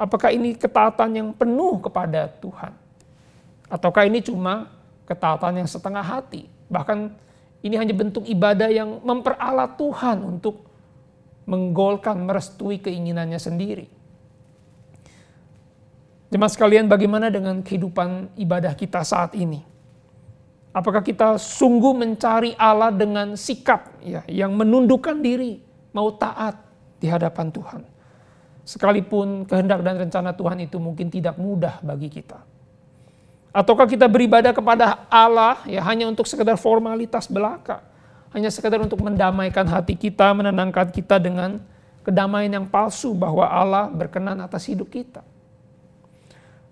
Apakah 0.00 0.32
ini 0.32 0.56
ketaatan 0.56 1.10
yang 1.12 1.28
penuh 1.36 1.78
kepada 1.78 2.26
Tuhan? 2.40 2.72
Ataukah 3.68 4.08
ini 4.08 4.24
cuma 4.24 4.72
ketaatan 5.04 5.62
yang 5.62 5.68
setengah 5.68 6.02
hati? 6.02 6.48
Bahkan 6.72 6.98
ini 7.64 7.76
hanya 7.76 7.94
bentuk 7.94 8.24
ibadah 8.24 8.68
yang 8.72 9.04
memperalat 9.04 9.76
Tuhan 9.76 10.24
untuk 10.24 10.64
menggolkan, 11.44 12.16
merestui 12.16 12.80
keinginannya 12.80 13.36
sendiri. 13.36 13.86
Jemaat 16.32 16.56
sekalian, 16.56 16.88
bagaimana 16.88 17.28
dengan 17.28 17.60
kehidupan 17.60 18.34
ibadah 18.40 18.72
kita 18.74 19.04
saat 19.04 19.36
ini? 19.36 19.73
Apakah 20.74 21.06
kita 21.06 21.38
sungguh 21.38 21.94
mencari 21.94 22.58
Allah 22.58 22.90
dengan 22.90 23.38
sikap 23.38 23.94
ya, 24.02 24.26
yang 24.26 24.58
menundukkan 24.58 25.22
diri, 25.22 25.62
mau 25.94 26.10
taat 26.10 26.58
di 26.98 27.06
hadapan 27.06 27.46
Tuhan. 27.54 27.82
Sekalipun 28.66 29.46
kehendak 29.46 29.86
dan 29.86 30.02
rencana 30.02 30.34
Tuhan 30.34 30.66
itu 30.66 30.82
mungkin 30.82 31.14
tidak 31.14 31.38
mudah 31.38 31.78
bagi 31.78 32.10
kita. 32.10 32.42
Ataukah 33.54 33.86
kita 33.86 34.10
beribadah 34.10 34.50
kepada 34.50 35.06
Allah 35.06 35.62
ya 35.62 35.78
hanya 35.86 36.10
untuk 36.10 36.26
sekedar 36.26 36.58
formalitas 36.58 37.30
belaka. 37.30 37.78
Hanya 38.34 38.50
sekedar 38.50 38.82
untuk 38.82 38.98
mendamaikan 38.98 39.62
hati 39.70 39.94
kita, 39.94 40.34
menenangkan 40.34 40.90
kita 40.90 41.22
dengan 41.22 41.62
kedamaian 42.02 42.50
yang 42.50 42.66
palsu 42.66 43.14
bahwa 43.14 43.46
Allah 43.46 43.86
berkenan 43.94 44.42
atas 44.42 44.66
hidup 44.66 44.90
kita. 44.90 45.22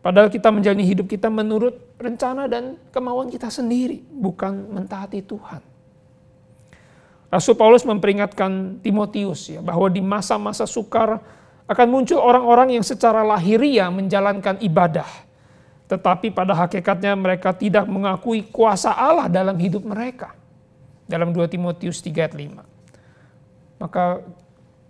Padahal 0.02 0.34
kita 0.34 0.50
menjalani 0.50 0.82
hidup 0.82 1.06
kita 1.06 1.30
menurut 1.30 1.78
rencana 1.94 2.50
dan 2.50 2.74
kemauan 2.90 3.30
kita 3.30 3.46
sendiri, 3.46 4.02
bukan 4.02 4.50
mentaati 4.74 5.22
Tuhan. 5.22 5.62
Rasul 7.30 7.54
Paulus 7.54 7.86
memperingatkan 7.86 8.82
Timotius 8.82 9.48
ya 9.48 9.62
bahwa 9.62 9.88
di 9.88 10.02
masa-masa 10.04 10.66
sukar 10.68 11.22
akan 11.70 11.86
muncul 11.88 12.18
orang-orang 12.20 12.76
yang 12.76 12.84
secara 12.84 13.22
lahiriah 13.22 13.88
menjalankan 13.88 14.58
ibadah. 14.60 15.08
Tetapi 15.86 16.34
pada 16.34 16.52
hakikatnya 16.52 17.14
mereka 17.16 17.54
tidak 17.56 17.88
mengakui 17.88 18.44
kuasa 18.50 18.92
Allah 18.92 19.30
dalam 19.30 19.54
hidup 19.56 19.86
mereka. 19.86 20.34
Dalam 21.08 21.30
2 21.30 21.46
Timotius 21.46 22.04
3 22.04 22.26
ayat 22.26 22.34
5. 22.36 23.80
Maka 23.80 24.20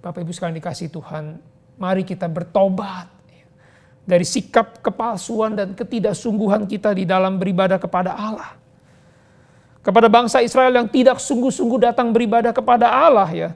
Bapak 0.02 0.24
Ibu 0.24 0.34
sekalian 0.34 0.58
dikasih 0.58 0.90
Tuhan, 0.90 1.38
mari 1.78 2.02
kita 2.02 2.26
bertobat 2.26 3.21
dari 4.02 4.26
sikap 4.26 4.82
kepalsuan 4.82 5.54
dan 5.54 5.74
ketidaksungguhan 5.78 6.66
kita 6.66 6.90
di 6.94 7.06
dalam 7.06 7.38
beribadah 7.38 7.78
kepada 7.78 8.14
Allah 8.14 8.62
kepada 9.82 10.06
bangsa 10.06 10.38
Israel 10.40 10.72
yang 10.78 10.88
tidak 10.88 11.18
sungguh-sungguh 11.18 11.90
datang 11.90 12.14
beribadah 12.14 12.54
kepada 12.54 12.86
Allah 12.88 13.28
ya. 13.34 13.50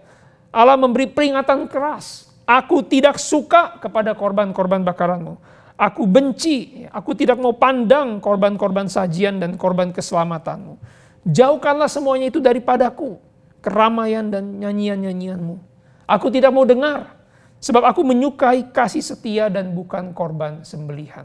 Allah 0.50 0.74
memberi 0.74 1.06
peringatan 1.06 1.70
keras. 1.70 2.26
Aku 2.46 2.82
tidak 2.82 3.18
suka 3.18 3.78
kepada 3.78 4.14
korban-korban 4.14 4.82
bakaranmu. 4.82 5.38
Aku 5.76 6.06
benci, 6.06 6.86
aku 6.88 7.14
tidak 7.14 7.36
mau 7.38 7.54
pandang 7.54 8.18
korban-korban 8.22 8.86
sajian 8.86 9.38
dan 9.38 9.58
korban 9.58 9.90
keselamatanmu. 9.90 10.78
Jauhkanlah 11.26 11.90
semuanya 11.90 12.30
itu 12.30 12.38
daripadaku, 12.38 13.18
keramaian 13.60 14.30
dan 14.30 14.62
nyanyian-nyanyianmu. 14.62 15.58
Aku 16.06 16.30
tidak 16.30 16.54
mau 16.54 16.62
dengar, 16.62 17.15
sebab 17.60 17.84
aku 17.88 18.04
menyukai 18.04 18.70
kasih 18.70 19.02
setia 19.02 19.48
dan 19.48 19.72
bukan 19.72 20.12
korban 20.12 20.62
sembelihan. 20.62 21.24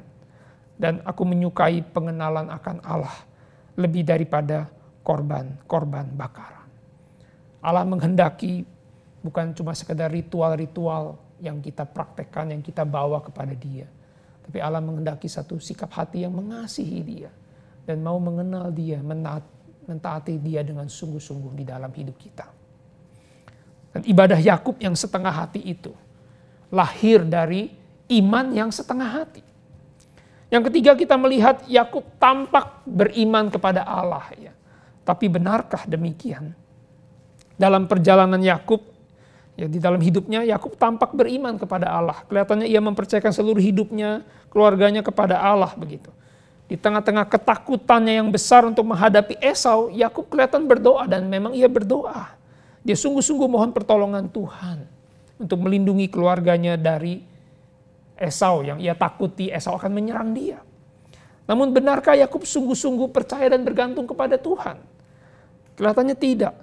Dan 0.82 0.98
aku 1.06 1.22
menyukai 1.28 1.86
pengenalan 1.94 2.50
akan 2.50 2.82
Allah 2.82 3.14
lebih 3.78 4.02
daripada 4.02 4.66
korban-korban 5.06 6.10
bakaran. 6.18 6.66
Allah 7.62 7.86
menghendaki 7.86 8.66
bukan 9.22 9.54
cuma 9.54 9.78
sekedar 9.78 10.10
ritual-ritual 10.10 11.22
yang 11.38 11.62
kita 11.62 11.86
praktekkan, 11.86 12.50
yang 12.50 12.66
kita 12.66 12.82
bawa 12.82 13.22
kepada 13.22 13.54
dia. 13.54 13.86
Tapi 14.42 14.58
Allah 14.58 14.82
menghendaki 14.82 15.30
satu 15.30 15.62
sikap 15.62 15.94
hati 15.94 16.26
yang 16.26 16.34
mengasihi 16.34 17.00
dia. 17.06 17.30
Dan 17.86 18.02
mau 18.02 18.18
mengenal 18.18 18.74
dia, 18.74 18.98
mentaati 19.86 20.42
dia 20.42 20.66
dengan 20.66 20.90
sungguh-sungguh 20.90 21.54
di 21.62 21.66
dalam 21.66 21.94
hidup 21.94 22.18
kita. 22.18 22.46
Dan 23.94 24.02
ibadah 24.06 24.42
Yakub 24.42 24.82
yang 24.82 24.98
setengah 24.98 25.30
hati 25.30 25.62
itu 25.62 25.94
lahir 26.72 27.28
dari 27.28 27.70
iman 28.18 28.48
yang 28.56 28.72
setengah 28.72 29.22
hati. 29.22 29.44
Yang 30.52 30.72
ketiga 30.72 30.92
kita 30.96 31.16
melihat 31.16 31.64
Yakub 31.68 32.04
tampak 32.20 32.84
beriman 32.84 33.48
kepada 33.48 33.88
Allah 33.88 34.28
ya. 34.36 34.52
Tapi 35.04 35.32
benarkah 35.32 35.88
demikian? 35.88 36.52
Dalam 37.56 37.88
perjalanan 37.88 38.40
Yakub, 38.40 38.84
ya 39.56 39.68
di 39.68 39.80
dalam 39.80 40.00
hidupnya 40.00 40.44
Yakub 40.44 40.76
tampak 40.76 41.16
beriman 41.16 41.56
kepada 41.56 41.88
Allah. 41.88 42.24
Kelihatannya 42.28 42.68
ia 42.68 42.84
mempercayakan 42.84 43.32
seluruh 43.32 43.64
hidupnya, 43.64 44.28
keluarganya 44.52 45.00
kepada 45.04 45.40
Allah 45.40 45.72
begitu. 45.76 46.12
Di 46.68 46.80
tengah-tengah 46.80 47.28
ketakutannya 47.28 48.24
yang 48.24 48.32
besar 48.32 48.64
untuk 48.64 48.88
menghadapi 48.88 49.40
Esau, 49.44 49.92
Yakub 49.92 50.32
kelihatan 50.32 50.68
berdoa 50.68 51.04
dan 51.08 51.28
memang 51.28 51.52
ia 51.52 51.68
berdoa. 51.68 52.32
Dia 52.82 52.96
sungguh-sungguh 52.96 53.48
mohon 53.48 53.72
pertolongan 53.76 54.28
Tuhan 54.32 55.01
untuk 55.42 55.60
melindungi 55.66 56.08
keluarganya 56.08 56.78
dari 56.78 57.22
Esau 58.22 58.62
yang 58.62 58.78
ia 58.78 58.94
takuti 58.94 59.50
Esau 59.50 59.74
akan 59.74 59.92
menyerang 59.92 60.30
dia. 60.38 60.62
Namun 61.50 61.74
benarkah 61.74 62.14
Yakub 62.14 62.46
sungguh-sungguh 62.46 63.10
percaya 63.10 63.50
dan 63.50 63.66
bergantung 63.66 64.06
kepada 64.06 64.38
Tuhan? 64.38 64.78
Kelihatannya 65.74 66.16
tidak. 66.16 66.54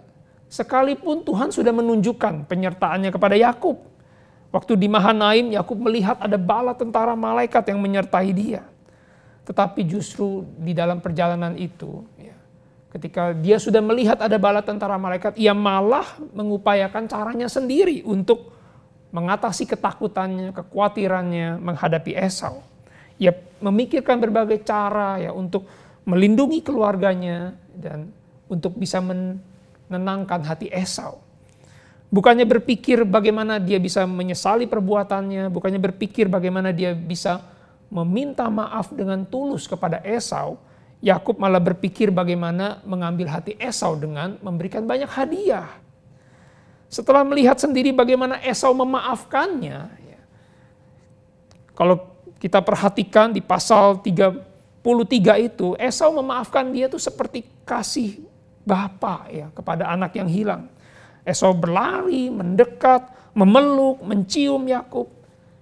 Sekalipun 0.49 1.27
Tuhan 1.27 1.53
sudah 1.53 1.75
menunjukkan 1.75 2.47
penyertaannya 2.49 3.11
kepada 3.13 3.37
Yakub. 3.37 3.77
Waktu 4.49 4.81
di 4.81 4.89
Mahanaim, 4.89 5.53
Yakub 5.53 5.77
melihat 5.77 6.17
ada 6.25 6.41
bala 6.41 6.73
tentara 6.73 7.13
malaikat 7.13 7.69
yang 7.69 7.85
menyertai 7.85 8.33
dia. 8.33 8.65
Tetapi 9.45 9.85
justru 9.85 10.49
di 10.57 10.73
dalam 10.73 11.05
perjalanan 11.05 11.53
itu, 11.61 12.01
ya, 12.17 12.33
ketika 12.97 13.37
dia 13.37 13.61
sudah 13.61 13.85
melihat 13.85 14.17
ada 14.25 14.41
bala 14.41 14.65
tentara 14.65 14.97
malaikat, 14.97 15.37
ia 15.37 15.53
malah 15.53 16.17
mengupayakan 16.33 17.05
caranya 17.05 17.49
sendiri 17.49 18.01
untuk 18.09 18.57
mengatasi 19.09 19.65
ketakutannya, 19.65 20.53
kekhawatirannya 20.53 21.61
menghadapi 21.61 22.13
Esau. 22.13 22.61
Ia 23.19 23.35
memikirkan 23.59 24.21
berbagai 24.21 24.63
cara 24.63 25.19
ya 25.19 25.35
untuk 25.35 25.67
melindungi 26.07 26.63
keluarganya 26.63 27.57
dan 27.75 28.13
untuk 28.49 28.77
bisa 28.77 29.01
menenangkan 29.01 30.45
hati 30.45 30.69
Esau. 30.73 31.21
Bukannya 32.09 32.49
berpikir 32.49 33.05
bagaimana 33.05 33.61
dia 33.61 33.77
bisa 33.77 34.09
menyesali 34.09 34.65
perbuatannya, 34.65 35.53
bukannya 35.53 35.77
berpikir 35.77 36.25
bagaimana 36.25 36.73
dia 36.73 36.97
bisa 36.97 37.45
meminta 37.93 38.49
maaf 38.49 38.93
dengan 38.97 39.29
tulus 39.29 39.69
kepada 39.69 40.01
Esau, 40.01 40.57
Yakub 41.05 41.37
malah 41.37 41.61
berpikir 41.61 42.09
bagaimana 42.11 42.81
mengambil 42.89 43.29
hati 43.29 43.55
Esau 43.61 43.95
dengan 43.95 44.41
memberikan 44.41 44.89
banyak 44.89 45.07
hadiah. 45.07 45.69
Setelah 46.89 47.21
melihat 47.21 47.61
sendiri 47.61 47.93
bagaimana 47.93 48.41
Esau 48.41 48.73
memaafkannya, 48.73 49.79
ya, 49.93 50.21
kalau 51.77 52.01
kita 52.41 52.65
perhatikan 52.65 53.29
di 53.29 53.45
pasal 53.45 54.01
33 54.01 54.41
itu, 55.45 55.77
Esau 55.77 56.17
memaafkan 56.17 56.65
dia 56.73 56.89
itu 56.89 56.97
seperti 56.97 57.45
kasih 57.69 58.25
bapak 58.65 59.21
ya 59.29 59.47
kepada 59.53 59.93
anak 59.93 60.17
yang 60.17 60.29
hilang. 60.29 60.73
Esau 61.29 61.53
berlari, 61.53 62.33
mendekat, 62.33 63.05
memeluk, 63.37 64.01
mencium 64.01 64.65
Yakub. 64.65 65.13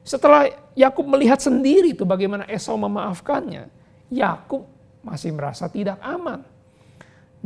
Setelah 0.06 0.46
Yakub 0.78 1.02
melihat 1.10 1.42
sendiri 1.42 1.90
itu 1.90 2.06
bagaimana 2.06 2.46
Esau 2.46 2.78
memaafkannya, 2.78 3.66
Yakub 4.14 4.62
masih 5.02 5.34
merasa 5.34 5.66
tidak 5.66 5.98
aman. 5.98 6.46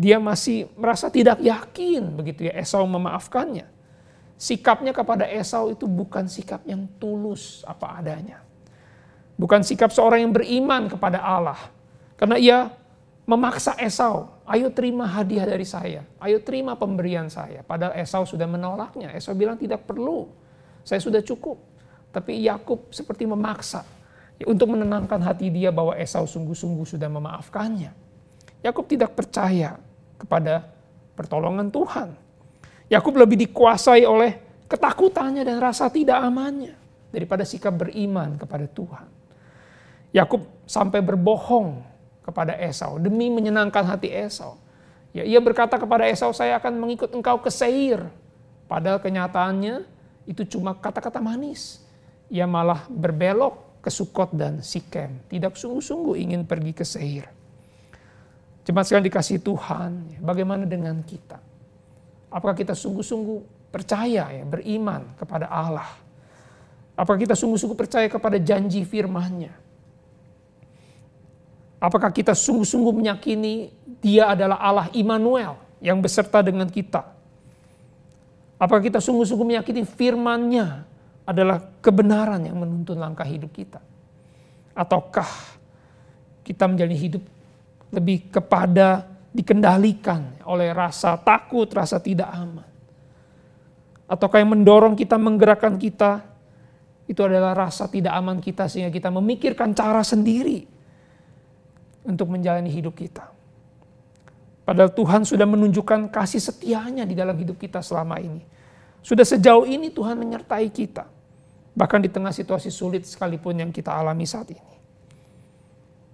Dia 0.00 0.16
masih 0.16 0.64
merasa 0.80 1.12
tidak 1.12 1.45
yakin 1.45 2.16
begitu 2.16 2.49
ya 2.49 2.57
Esau 2.57 2.88
memaafkannya. 2.88 3.69
Sikapnya 4.40 4.97
kepada 4.97 5.28
Esau 5.28 5.69
itu 5.69 5.85
bukan 5.85 6.25
sikap 6.25 6.64
yang 6.64 6.88
tulus 6.97 7.61
apa 7.69 8.00
adanya. 8.00 8.40
Bukan 9.37 9.61
sikap 9.61 9.92
seorang 9.92 10.25
yang 10.25 10.33
beriman 10.33 10.88
kepada 10.88 11.21
Allah. 11.21 11.61
Karena 12.16 12.40
ia 12.40 12.73
memaksa 13.28 13.76
Esau, 13.76 14.33
ayo 14.49 14.73
terima 14.73 15.04
hadiah 15.04 15.45
dari 15.45 15.69
saya, 15.69 16.09
ayo 16.16 16.40
terima 16.40 16.80
pemberian 16.80 17.28
saya. 17.28 17.61
Padahal 17.61 18.00
Esau 18.00 18.25
sudah 18.25 18.49
menolaknya. 18.49 19.12
Esau 19.12 19.37
bilang 19.37 19.61
tidak 19.61 19.85
perlu, 19.85 20.33
saya 20.80 21.04
sudah 21.04 21.21
cukup. 21.21 21.61
Tapi 22.09 22.40
Yakub 22.49 22.88
seperti 22.88 23.28
memaksa 23.28 23.85
ya, 24.40 24.49
untuk 24.49 24.73
menenangkan 24.73 25.21
hati 25.21 25.52
dia 25.52 25.69
bahwa 25.69 25.92
Esau 25.92 26.25
sungguh-sungguh 26.25 26.88
sudah 26.88 27.12
memaafkannya. 27.12 27.92
Yakub 28.64 28.88
tidak 28.88 29.12
percaya 29.12 29.76
kepada 30.20 30.68
pertolongan 31.16 31.72
Tuhan. 31.72 32.12
Yakub 32.92 33.16
lebih 33.16 33.40
dikuasai 33.48 34.04
oleh 34.04 34.36
ketakutannya 34.68 35.42
dan 35.46 35.56
rasa 35.56 35.88
tidak 35.88 36.20
amannya 36.20 36.76
daripada 37.08 37.42
sikap 37.42 37.74
beriman 37.74 38.36
kepada 38.36 38.68
Tuhan. 38.68 39.06
Yakub 40.10 40.42
sampai 40.66 41.00
berbohong 41.00 41.82
kepada 42.20 42.54
Esau 42.58 42.98
demi 42.98 43.30
menyenangkan 43.30 43.86
hati 43.86 44.10
Esau. 44.10 44.58
Ya, 45.10 45.26
ia 45.26 45.42
berkata 45.42 45.74
kepada 45.74 46.06
Esau, 46.06 46.30
saya 46.30 46.58
akan 46.58 46.78
mengikut 46.78 47.10
engkau 47.10 47.42
ke 47.42 47.50
Seir. 47.50 48.06
Padahal 48.70 49.02
kenyataannya 49.02 49.82
itu 50.30 50.46
cuma 50.46 50.78
kata-kata 50.78 51.18
manis. 51.18 51.82
Ia 52.30 52.46
malah 52.46 52.86
berbelok 52.86 53.82
ke 53.82 53.90
Sukot 53.90 54.30
dan 54.30 54.62
Sikem. 54.62 55.18
Tidak 55.26 55.58
sungguh-sungguh 55.58 56.14
ingin 56.14 56.46
pergi 56.46 56.70
ke 56.70 56.86
Seir. 56.86 57.26
Jemaat 58.70 58.86
sekalian 58.86 59.10
dikasih 59.10 59.42
Tuhan, 59.42 60.22
bagaimana 60.22 60.62
dengan 60.62 61.02
kita? 61.02 61.42
Apakah 62.30 62.54
kita 62.54 62.70
sungguh-sungguh 62.70 63.66
percaya 63.74 64.30
ya, 64.30 64.46
beriman 64.46 65.10
kepada 65.18 65.50
Allah? 65.50 65.90
Apakah 66.94 67.18
kita 67.18 67.34
sungguh-sungguh 67.34 67.74
percaya 67.74 68.06
kepada 68.06 68.38
janji 68.38 68.86
firman-Nya? 68.86 69.50
Apakah 71.82 72.14
kita 72.14 72.30
sungguh-sungguh 72.30 72.94
meyakini 72.94 73.74
dia 73.98 74.38
adalah 74.38 74.62
Allah 74.62 74.86
Immanuel 74.94 75.58
yang 75.82 75.98
beserta 75.98 76.38
dengan 76.38 76.70
kita? 76.70 77.02
Apakah 78.54 78.86
kita 78.86 79.02
sungguh-sungguh 79.02 79.50
meyakini 79.50 79.82
firman-Nya 79.82 80.86
adalah 81.26 81.58
kebenaran 81.82 82.47
yang 82.47 82.54
menuntun 82.54 83.02
langkah 83.02 83.26
hidup 83.26 83.50
kita? 83.50 83.82
Ataukah 84.78 85.58
kita 86.47 86.71
menjalani 86.71 86.95
hidup 86.95 87.39
lebih 87.90 88.30
kepada 88.30 89.06
dikendalikan 89.30 90.42
oleh 90.46 90.74
rasa 90.74 91.18
takut, 91.18 91.66
rasa 91.70 92.02
tidak 92.02 92.30
aman? 92.30 92.68
Ataukah 94.10 94.42
yang 94.42 94.50
mendorong 94.58 94.98
kita, 94.98 95.14
menggerakkan 95.14 95.78
kita, 95.78 96.26
itu 97.10 97.22
adalah 97.22 97.54
rasa 97.54 97.90
tidak 97.90 98.14
aman 98.14 98.38
kita 98.38 98.70
sehingga 98.70 98.90
kita 98.90 99.10
memikirkan 99.10 99.74
cara 99.74 100.02
sendiri 100.02 100.66
untuk 102.06 102.30
menjalani 102.30 102.70
hidup 102.70 102.94
kita. 102.94 103.30
Padahal 104.62 104.94
Tuhan 104.94 105.26
sudah 105.26 105.46
menunjukkan 105.46 106.14
kasih 106.14 106.38
setianya 106.38 107.02
di 107.02 107.18
dalam 107.18 107.34
hidup 107.34 107.58
kita 107.58 107.82
selama 107.82 108.22
ini. 108.22 108.42
Sudah 109.02 109.26
sejauh 109.26 109.66
ini 109.66 109.90
Tuhan 109.90 110.14
menyertai 110.14 110.70
kita. 110.70 111.10
Bahkan 111.74 112.00
di 112.06 112.10
tengah 112.10 112.30
situasi 112.30 112.70
sulit 112.70 113.02
sekalipun 113.02 113.58
yang 113.58 113.70
kita 113.74 113.90
alami 113.90 114.26
saat 114.26 114.50
ini. 114.54 114.79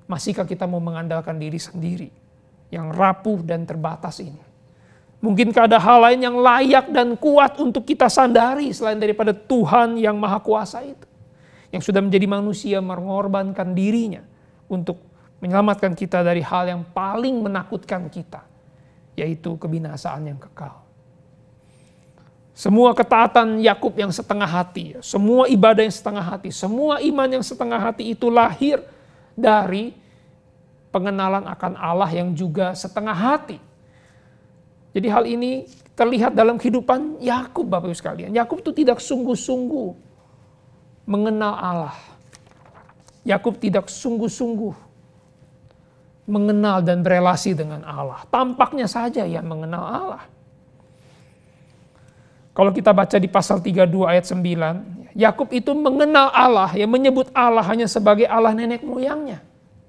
Masihkah 0.07 0.47
kita 0.47 0.71
mau 0.71 0.79
mengandalkan 0.79 1.35
diri 1.35 1.59
sendiri 1.59 2.11
yang 2.71 2.95
rapuh 2.95 3.43
dan 3.43 3.67
terbatas 3.67 4.23
ini? 4.23 4.39
Mungkinkah 5.19 5.67
ada 5.67 5.83
hal 5.83 5.99
lain 6.07 6.21
yang 6.23 6.37
layak 6.39 6.87
dan 6.95 7.19
kuat 7.19 7.59
untuk 7.59 7.83
kita 7.83 8.07
sandari 8.07 8.71
selain 8.71 9.01
daripada 9.01 9.35
Tuhan 9.35 9.99
yang 9.99 10.15
maha 10.15 10.39
kuasa 10.39 10.87
itu? 10.87 11.07
Yang 11.75 11.91
sudah 11.91 11.99
menjadi 11.99 12.27
manusia 12.31 12.79
mengorbankan 12.79 13.75
dirinya 13.75 14.23
untuk 14.71 15.03
menyelamatkan 15.43 15.99
kita 15.99 16.23
dari 16.23 16.41
hal 16.41 16.71
yang 16.71 16.83
paling 16.95 17.43
menakutkan 17.43 18.07
kita, 18.07 18.47
yaitu 19.19 19.59
kebinasaan 19.59 20.31
yang 20.31 20.39
kekal. 20.39 20.87
Semua 22.57 22.97
ketaatan 22.97 23.61
Yakub 23.61 23.93
yang 24.01 24.09
setengah 24.09 24.49
hati, 24.49 24.97
semua 25.05 25.45
ibadah 25.45 25.85
yang 25.85 25.93
setengah 25.93 26.25
hati, 26.25 26.49
semua 26.49 27.05
iman 27.05 27.29
yang 27.29 27.45
setengah 27.45 27.77
hati 27.77 28.17
itu 28.17 28.33
lahir 28.33 28.81
dari 29.37 29.93
pengenalan 30.91 31.45
akan 31.45 31.77
Allah 31.77 32.09
yang 32.11 32.33
juga 32.33 32.73
setengah 32.73 33.13
hati. 33.13 33.61
Jadi 34.97 35.07
hal 35.13 35.29
ini 35.29 35.69
terlihat 35.93 36.33
dalam 36.33 36.57
kehidupan 36.57 37.21
Yakub 37.21 37.69
Bapak 37.69 37.93
Ibu 37.93 37.97
sekalian. 37.97 38.33
Yakub 38.33 38.65
itu 38.65 38.73
tidak 38.73 38.99
sungguh-sungguh 39.05 39.93
mengenal 41.05 41.53
Allah. 41.53 41.97
Yakub 43.29 43.61
tidak 43.61 43.93
sungguh-sungguh 43.93 44.73
mengenal 46.27 46.83
dan 46.83 47.05
berelasi 47.05 47.53
dengan 47.53 47.85
Allah. 47.87 48.25
Tampaknya 48.33 48.89
saja 48.89 49.29
ia 49.29 49.45
mengenal 49.45 49.85
Allah. 49.85 50.25
Kalau 52.57 52.73
kita 52.73 52.89
baca 52.97 53.17
di 53.21 53.29
pasal 53.29 53.61
32 53.61 53.85
ayat 54.09 54.25
9, 54.33 55.06
Yakub 55.17 55.49
itu 55.49 55.73
mengenal 55.73 56.29
Allah, 56.29 56.77
yang 56.77 56.93
menyebut 56.93 57.33
Allah 57.33 57.65
hanya 57.65 57.89
sebagai 57.89 58.29
Allah 58.29 58.53
nenek 58.53 58.85
moyangnya. 58.85 59.41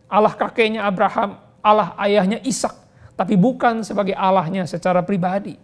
Allah 0.08 0.32
kakeknya 0.32 0.88
Abraham, 0.88 1.36
Allah 1.60 1.92
ayahnya 2.00 2.40
Ishak, 2.48 2.72
tapi 3.20 3.36
bukan 3.36 3.84
sebagai 3.84 4.16
Allahnya 4.16 4.64
secara 4.64 5.04
pribadi. 5.04 5.60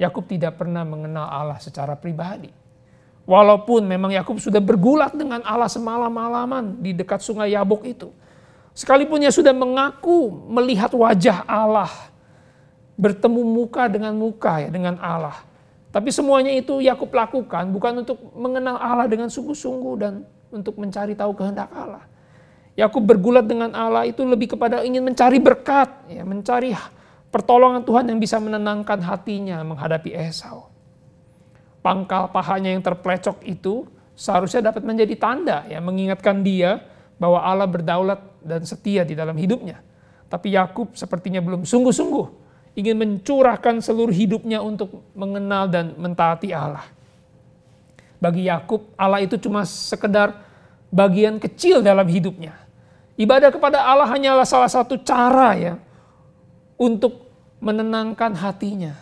Yakub 0.00 0.24
tidak 0.24 0.56
pernah 0.56 0.80
mengenal 0.88 1.28
Allah 1.28 1.60
secara 1.60 1.92
pribadi. 1.92 2.48
Walaupun 3.28 3.84
memang 3.84 4.08
Yakub 4.08 4.40
sudah 4.40 4.64
bergulat 4.64 5.12
dengan 5.12 5.44
Allah 5.44 5.68
semalam-malaman 5.68 6.80
di 6.80 6.96
dekat 6.96 7.20
sungai 7.20 7.52
Yabok 7.52 7.84
itu. 7.84 8.08
Sekalipun 8.72 9.20
ia 9.20 9.28
sudah 9.28 9.52
mengaku 9.52 10.32
melihat 10.48 10.88
wajah 10.96 11.44
Allah, 11.44 11.92
bertemu 12.96 13.44
muka 13.44 13.84
dengan 13.92 14.16
muka 14.16 14.64
ya 14.64 14.72
dengan 14.72 14.96
Allah. 14.96 15.49
Tapi 15.90 16.14
semuanya 16.14 16.54
itu 16.54 16.78
Yakub 16.78 17.10
lakukan 17.10 17.66
bukan 17.74 18.06
untuk 18.06 18.18
mengenal 18.38 18.78
Allah 18.78 19.10
dengan 19.10 19.26
sungguh-sungguh 19.26 19.94
dan 19.98 20.22
untuk 20.54 20.78
mencari 20.78 21.18
tahu 21.18 21.34
kehendak 21.34 21.66
Allah. 21.74 22.06
Yakub 22.78 23.02
bergulat 23.02 23.50
dengan 23.50 23.74
Allah 23.74 24.06
itu 24.06 24.22
lebih 24.22 24.54
kepada 24.54 24.86
ingin 24.86 25.02
mencari 25.02 25.42
berkat, 25.42 25.90
ya, 26.06 26.22
mencari 26.22 26.70
pertolongan 27.34 27.82
Tuhan 27.82 28.06
yang 28.06 28.22
bisa 28.22 28.38
menenangkan 28.38 29.02
hatinya 29.02 29.58
menghadapi 29.66 30.14
Esau. 30.14 30.70
Pangkal 31.82 32.30
pahanya 32.30 32.70
yang 32.70 32.84
terplecok 32.86 33.42
itu 33.42 33.90
seharusnya 34.14 34.70
dapat 34.70 34.84
menjadi 34.84 35.16
tanda 35.16 35.64
ya 35.66 35.80
mengingatkan 35.80 36.44
dia 36.44 36.86
bahwa 37.16 37.40
Allah 37.40 37.66
berdaulat 37.66 38.20
dan 38.44 38.62
setia 38.62 39.02
di 39.02 39.18
dalam 39.18 39.34
hidupnya. 39.34 39.82
Tapi 40.30 40.54
Yakub 40.54 40.94
sepertinya 40.94 41.42
belum 41.42 41.66
sungguh-sungguh 41.66 42.39
ingin 42.78 42.96
mencurahkan 42.96 43.82
seluruh 43.82 44.14
hidupnya 44.14 44.62
untuk 44.62 45.02
mengenal 45.12 45.66
dan 45.66 45.94
mentaati 45.98 46.54
Allah. 46.54 46.86
Bagi 48.20 48.46
Yakub, 48.46 48.84
Allah 48.94 49.24
itu 49.24 49.40
cuma 49.40 49.64
sekedar 49.64 50.36
bagian 50.92 51.40
kecil 51.40 51.80
dalam 51.80 52.04
hidupnya. 52.04 52.52
Ibadah 53.16 53.48
kepada 53.52 53.80
Allah 53.80 54.08
hanyalah 54.08 54.44
salah 54.44 54.68
satu 54.68 55.00
cara 55.00 55.56
ya 55.56 55.74
untuk 56.76 57.28
menenangkan 57.60 58.32
hatinya. 58.36 58.96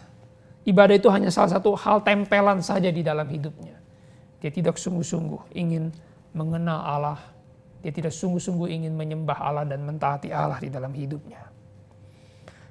Ibadah 0.67 0.95
itu 0.99 1.09
hanya 1.09 1.33
salah 1.33 1.55
satu 1.55 1.73
hal 1.79 2.05
tempelan 2.05 2.61
saja 2.61 2.93
di 2.93 3.01
dalam 3.01 3.25
hidupnya. 3.25 3.79
Dia 4.39 4.55
tidak 4.55 4.79
sungguh-sungguh 4.79 5.51
ingin 5.59 5.91
mengenal 6.31 6.79
Allah 6.79 7.19
Dia 7.79 7.95
tidak 7.95 8.11
sungguh-sungguh 8.11 8.75
ingin 8.75 8.95
menyembah 8.95 9.39
Allah 9.39 9.63
dan 9.63 9.87
mentaati 9.87 10.35
Allah 10.35 10.59
di 10.59 10.67
dalam 10.67 10.91
hidupnya. 10.91 11.48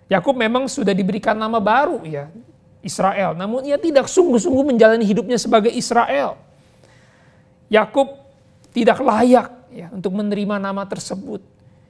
Yakub 0.08 0.36
memang 0.40 0.72
sudah 0.72 0.96
diberikan 0.96 1.36
nama 1.36 1.60
baru 1.60 2.00
ya, 2.08 2.32
Israel. 2.80 3.36
Namun 3.36 3.68
ia 3.68 3.76
tidak 3.76 4.08
sungguh-sungguh 4.08 4.64
menjalani 4.76 5.04
hidupnya 5.04 5.36
sebagai 5.36 5.72
Israel. 5.72 6.40
Yakub 7.68 8.16
tidak 8.72 9.04
layak 9.04 9.52
ya 9.68 9.92
untuk 9.92 10.16
menerima 10.16 10.64
nama 10.64 10.88
tersebut. 10.88 11.44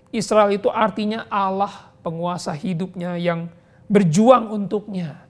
Israel 0.09 0.49
itu 0.49 0.71
artinya 0.73 1.29
Allah 1.29 1.93
penguasa 2.01 2.55
hidupnya 2.57 3.19
yang 3.21 3.51
berjuang 3.85 4.49
untuknya. 4.49 5.21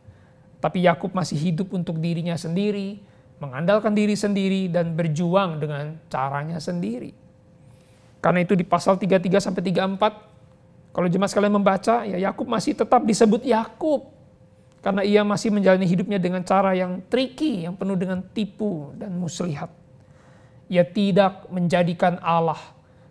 Tapi 0.64 0.88
Yakub 0.88 1.12
masih 1.12 1.38
hidup 1.38 1.76
untuk 1.76 2.00
dirinya 2.00 2.34
sendiri, 2.40 2.98
mengandalkan 3.38 3.94
diri 3.94 4.16
sendiri 4.18 4.72
dan 4.72 4.96
berjuang 4.96 5.62
dengan 5.62 6.00
caranya 6.10 6.58
sendiri. 6.58 7.14
Karena 8.18 8.42
itu 8.42 8.58
di 8.58 8.66
pasal 8.66 8.98
33 8.98 9.38
sampai 9.38 9.62
34 9.62 10.37
kalau 10.98 11.06
jemaat 11.06 11.30
sekalian 11.30 11.54
membaca 11.54 12.10
ya 12.10 12.18
Yakub 12.18 12.50
masih 12.50 12.74
tetap 12.74 13.06
disebut 13.06 13.46
Yakub 13.46 14.18
karena 14.82 15.06
ia 15.06 15.22
masih 15.22 15.54
menjalani 15.54 15.86
hidupnya 15.86 16.18
dengan 16.18 16.42
cara 16.42 16.74
yang 16.74 17.06
tricky, 17.06 17.70
yang 17.70 17.78
penuh 17.78 17.94
dengan 17.94 18.26
tipu 18.34 18.98
dan 18.98 19.14
muslihat. 19.14 19.70
Ia 20.74 20.82
tidak 20.90 21.54
menjadikan 21.54 22.18
Allah 22.18 22.58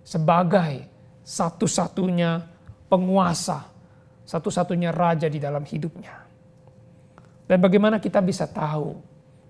sebagai 0.02 0.82
satu-satunya 1.22 2.42
penguasa, 2.90 3.70
satu-satunya 4.26 4.90
raja 4.90 5.30
di 5.30 5.38
dalam 5.38 5.62
hidupnya. 5.62 6.26
Dan 7.46 7.62
bagaimana 7.62 8.02
kita 8.02 8.18
bisa 8.18 8.50
tahu 8.50 8.98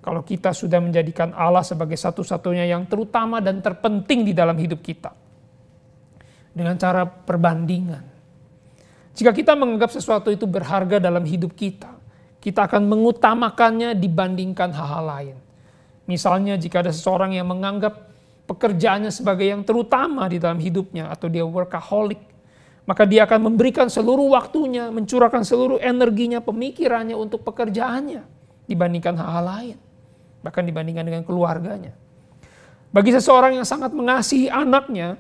kalau 0.05 0.21
kita 0.21 0.53
sudah 0.53 0.77
menjadikan 0.77 1.33
Allah 1.33 1.65
sebagai 1.65 1.97
satu-satunya 1.97 2.69
yang 2.69 2.85
terutama 2.85 3.41
dan 3.41 3.65
terpenting 3.65 4.29
di 4.29 4.37
dalam 4.37 4.61
hidup 4.61 4.85
kita? 4.85 5.09
Dengan 6.53 6.77
cara 6.77 7.09
perbandingan. 7.09 8.16
Jika 9.17 9.33
kita 9.33 9.57
menganggap 9.57 9.97
sesuatu 9.97 10.29
itu 10.29 10.45
berharga 10.45 11.01
dalam 11.01 11.25
hidup 11.25 11.57
kita, 11.57 11.89
kita 12.37 12.69
akan 12.69 12.85
mengutamakannya 12.85 13.97
dibandingkan 13.97 14.77
hal-hal 14.77 15.05
lain. 15.09 15.37
Misalnya 16.05 16.61
jika 16.61 16.85
ada 16.85 16.93
seseorang 16.93 17.33
yang 17.33 17.49
menganggap 17.49 18.13
pekerjaannya 18.45 19.09
sebagai 19.09 19.49
yang 19.49 19.65
terutama 19.65 20.29
di 20.29 20.37
dalam 20.37 20.61
hidupnya 20.61 21.09
atau 21.09 21.33
dia 21.33 21.43
workaholic, 21.49 22.21
maka 22.85 23.03
dia 23.09 23.25
akan 23.25 23.51
memberikan 23.51 23.89
seluruh 23.89 24.37
waktunya, 24.37 24.93
mencurahkan 24.93 25.43
seluruh 25.43 25.81
energinya, 25.81 26.39
pemikirannya 26.45 27.17
untuk 27.17 27.43
pekerjaannya 27.43 28.23
dibandingkan 28.69 29.17
hal-hal 29.17 29.45
lain. 29.49 29.77
Bahkan 30.45 30.63
dibandingkan 30.63 31.03
dengan 31.09 31.23
keluarganya. 31.25 31.97
Bagi 32.93 33.11
seseorang 33.17 33.59
yang 33.59 33.67
sangat 33.67 33.91
mengasihi 33.91 34.53
anaknya, 34.53 35.19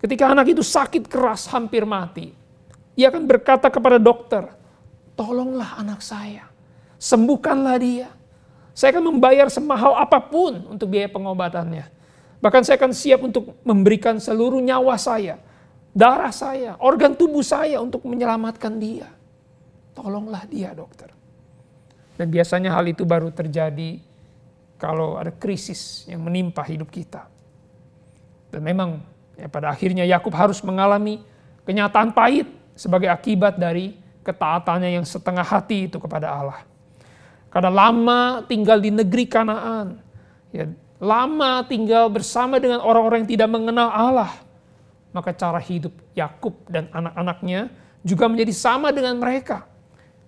ketika 0.00 0.32
anak 0.32 0.48
itu 0.56 0.64
sakit 0.64 1.10
keras 1.10 1.50
hampir 1.52 1.84
mati, 1.84 2.45
ia 2.96 3.12
akan 3.12 3.28
berkata 3.28 3.68
kepada 3.68 4.00
dokter, 4.00 4.48
tolonglah 5.14 5.76
anak 5.78 6.00
saya, 6.00 6.48
sembuhkanlah 6.96 7.76
dia. 7.78 8.08
Saya 8.76 8.96
akan 8.96 9.16
membayar 9.16 9.48
semahal 9.48 9.96
apa 9.96 10.20
pun 10.20 10.68
untuk 10.68 10.92
biaya 10.92 11.08
pengobatannya. 11.08 11.88
Bahkan 12.44 12.60
saya 12.60 12.76
akan 12.76 12.92
siap 12.92 13.24
untuk 13.24 13.56
memberikan 13.64 14.20
seluruh 14.20 14.60
nyawa 14.60 15.00
saya 15.00 15.40
darah 15.96 16.28
saya, 16.28 16.76
organ 16.84 17.16
tubuh 17.16 17.40
saya 17.40 17.80
untuk 17.80 18.04
menyelamatkan 18.04 18.76
dia. 18.76 19.08
Tolonglah 19.96 20.44
dia 20.44 20.76
dokter. 20.76 21.08
Dan 22.20 22.28
biasanya 22.28 22.76
hal 22.76 22.84
itu 22.84 23.08
baru 23.08 23.32
terjadi 23.32 23.96
kalau 24.76 25.16
ada 25.16 25.32
krisis 25.32 26.04
yang 26.04 26.20
menimpa 26.20 26.60
hidup 26.68 26.92
kita. 26.92 27.24
Dan 28.52 28.60
memang 28.60 29.00
ya 29.40 29.48
pada 29.48 29.72
akhirnya 29.72 30.04
Yakub 30.04 30.36
harus 30.36 30.60
mengalami 30.60 31.24
kenyataan 31.64 32.12
pahit 32.12 32.44
sebagai 32.76 33.08
akibat 33.08 33.56
dari 33.56 33.96
ketaatannya 34.22 35.00
yang 35.00 35.06
setengah 35.08 35.42
hati 35.42 35.88
itu 35.88 35.96
kepada 35.96 36.28
Allah. 36.28 36.60
Karena 37.48 37.72
lama 37.72 38.44
tinggal 38.44 38.78
di 38.78 38.92
negeri 38.92 39.24
Kanaan, 39.24 39.96
ya, 40.52 40.68
lama 41.00 41.64
tinggal 41.64 42.12
bersama 42.12 42.60
dengan 42.60 42.84
orang-orang 42.84 43.24
yang 43.24 43.30
tidak 43.32 43.48
mengenal 43.48 43.88
Allah, 43.88 44.32
maka 45.16 45.32
cara 45.32 45.56
hidup 45.56 45.96
Yakub 46.12 46.52
dan 46.68 46.92
anak-anaknya 46.92 47.72
juga 48.04 48.28
menjadi 48.28 48.52
sama 48.52 48.92
dengan 48.92 49.16
mereka. 49.16 49.64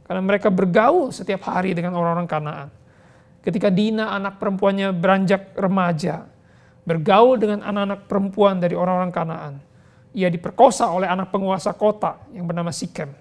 Karena 0.09 0.25
mereka 0.25 0.49
bergaul 0.49 1.13
setiap 1.13 1.45
hari 1.45 1.77
dengan 1.77 1.93
orang-orang 1.93 2.25
Kanaan. 2.25 2.69
Ketika 3.45 3.69
Dina 3.69 4.17
anak 4.17 4.41
perempuannya 4.41 4.97
beranjak 4.97 5.53
remaja, 5.53 6.25
bergaul 6.89 7.37
dengan 7.37 7.61
anak-anak 7.61 8.09
perempuan 8.09 8.57
dari 8.57 8.73
orang-orang 8.73 9.13
Kanaan. 9.13 9.55
Ia 10.17 10.33
diperkosa 10.33 10.89
oleh 10.89 11.09
anak 11.09 11.29
penguasa 11.29 11.73
kota 11.77 12.21
yang 12.33 12.49
bernama 12.49 12.73
Sikem. 12.73 13.13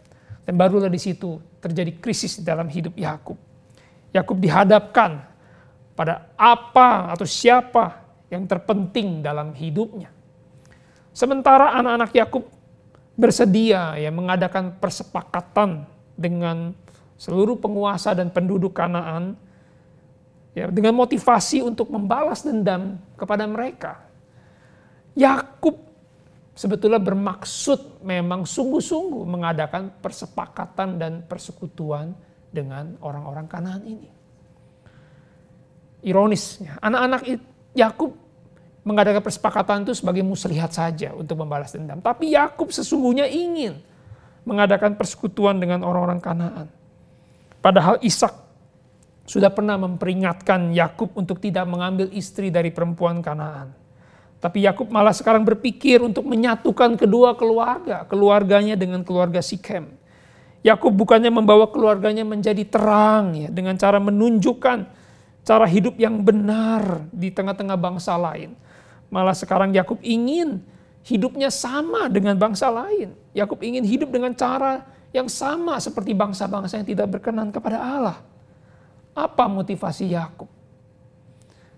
Dan 0.47 0.55
barulah 0.55 0.87
di 0.87 0.99
situ 0.99 1.39
terjadi 1.59 1.91
krisis 1.99 2.39
dalam 2.39 2.71
hidup 2.71 2.95
Yakub. 2.95 3.35
Yakub 4.15 4.37
dihadapkan 4.39 5.27
pada 5.91 6.31
apa 6.39 7.11
atau 7.11 7.27
siapa 7.27 7.99
yang 8.31 8.47
terpenting 8.47 9.19
dalam 9.19 9.51
hidupnya. 9.51 10.07
Sementara 11.11 11.75
anak-anak 11.75 12.11
Yakub 12.15 12.43
bersedia 13.17 13.97
ya 13.97 14.13
mengadakan 14.13 14.77
persepakatan 14.77 15.89
dengan 16.13 16.77
seluruh 17.17 17.57
penguasa 17.57 18.13
dan 18.13 18.29
penduduk 18.29 18.77
Kanaan 18.77 19.33
ya 20.53 20.69
dengan 20.69 20.93
motivasi 20.93 21.65
untuk 21.65 21.89
membalas 21.89 22.45
dendam 22.45 23.01
kepada 23.17 23.49
mereka. 23.49 24.05
Yakub 25.17 25.86
sebetulnya 26.57 26.97
bermaksud 26.97 28.01
memang 28.01 28.49
sungguh-sungguh 28.49 29.23
mengadakan 29.29 29.93
persepakatan 30.01 30.97
dan 30.97 31.21
persekutuan 31.29 32.17
dengan 32.49 32.97
orang-orang 33.05 33.45
Kanaan 33.45 33.85
ini. 33.85 34.09
Ironisnya, 36.01 36.81
anak-anak 36.81 37.21
Yakub 37.77 38.17
mengadakan 38.81 39.21
persepakatan 39.21 39.85
itu 39.85 39.93
sebagai 39.93 40.23
muslihat 40.25 40.73
saja 40.73 41.13
untuk 41.13 41.37
membalas 41.37 41.75
dendam. 41.75 42.01
Tapi 42.01 42.33
Yakub 42.33 42.73
sesungguhnya 42.73 43.29
ingin 43.29 43.77
mengadakan 44.47 44.97
persekutuan 44.97 45.61
dengan 45.61 45.85
orang-orang 45.85 46.23
Kanaan. 46.23 46.67
Padahal 47.61 47.99
Ishak 47.99 48.33
sudah 49.27 49.51
pernah 49.51 49.75
memperingatkan 49.75 50.71
Yakub 50.71 51.11
untuk 51.19 51.43
tidak 51.43 51.67
mengambil 51.67 52.07
istri 52.15 52.47
dari 52.47 52.71
perempuan 52.71 53.19
Kanaan. 53.19 53.86
Tapi 54.37 54.69
Yakub 54.69 54.87
malah 54.93 55.13
sekarang 55.13 55.41
berpikir 55.41 55.97
untuk 55.99 56.29
menyatukan 56.29 56.93
kedua 56.93 57.33
keluarga, 57.33 58.05
keluarganya 58.05 58.77
dengan 58.77 59.01
keluarga 59.01 59.41
Sikem. 59.41 59.89
Yakub 60.61 60.93
bukannya 60.93 61.33
membawa 61.33 61.69
keluarganya 61.69 62.21
menjadi 62.21 62.61
terang 62.65 63.33
ya 63.33 63.49
dengan 63.49 63.77
cara 63.77 63.97
menunjukkan 63.97 64.79
cara 65.47 65.65
hidup 65.65 65.95
yang 65.97 66.21
benar 66.21 67.07
di 67.09 67.31
tengah-tengah 67.31 67.77
bangsa 67.79 68.19
lain 68.19 68.51
Malah 69.07 69.35
sekarang 69.35 69.71
Yakub 69.71 70.03
ingin 70.03 70.59
hidupnya 71.07 71.47
sama 71.47 72.11
dengan 72.11 72.35
bangsa 72.35 72.67
lain. 72.67 73.15
Yakub 73.31 73.63
ingin 73.63 73.87
hidup 73.87 74.11
dengan 74.11 74.35
cara 74.35 74.83
yang 75.15 75.31
sama 75.31 75.79
seperti 75.79 76.11
bangsa-bangsa 76.11 76.83
yang 76.83 76.87
tidak 76.87 77.07
berkenan 77.17 77.47
kepada 77.47 77.79
Allah. 77.79 78.17
Apa 79.15 79.47
motivasi 79.47 80.11
Yakub? 80.11 80.51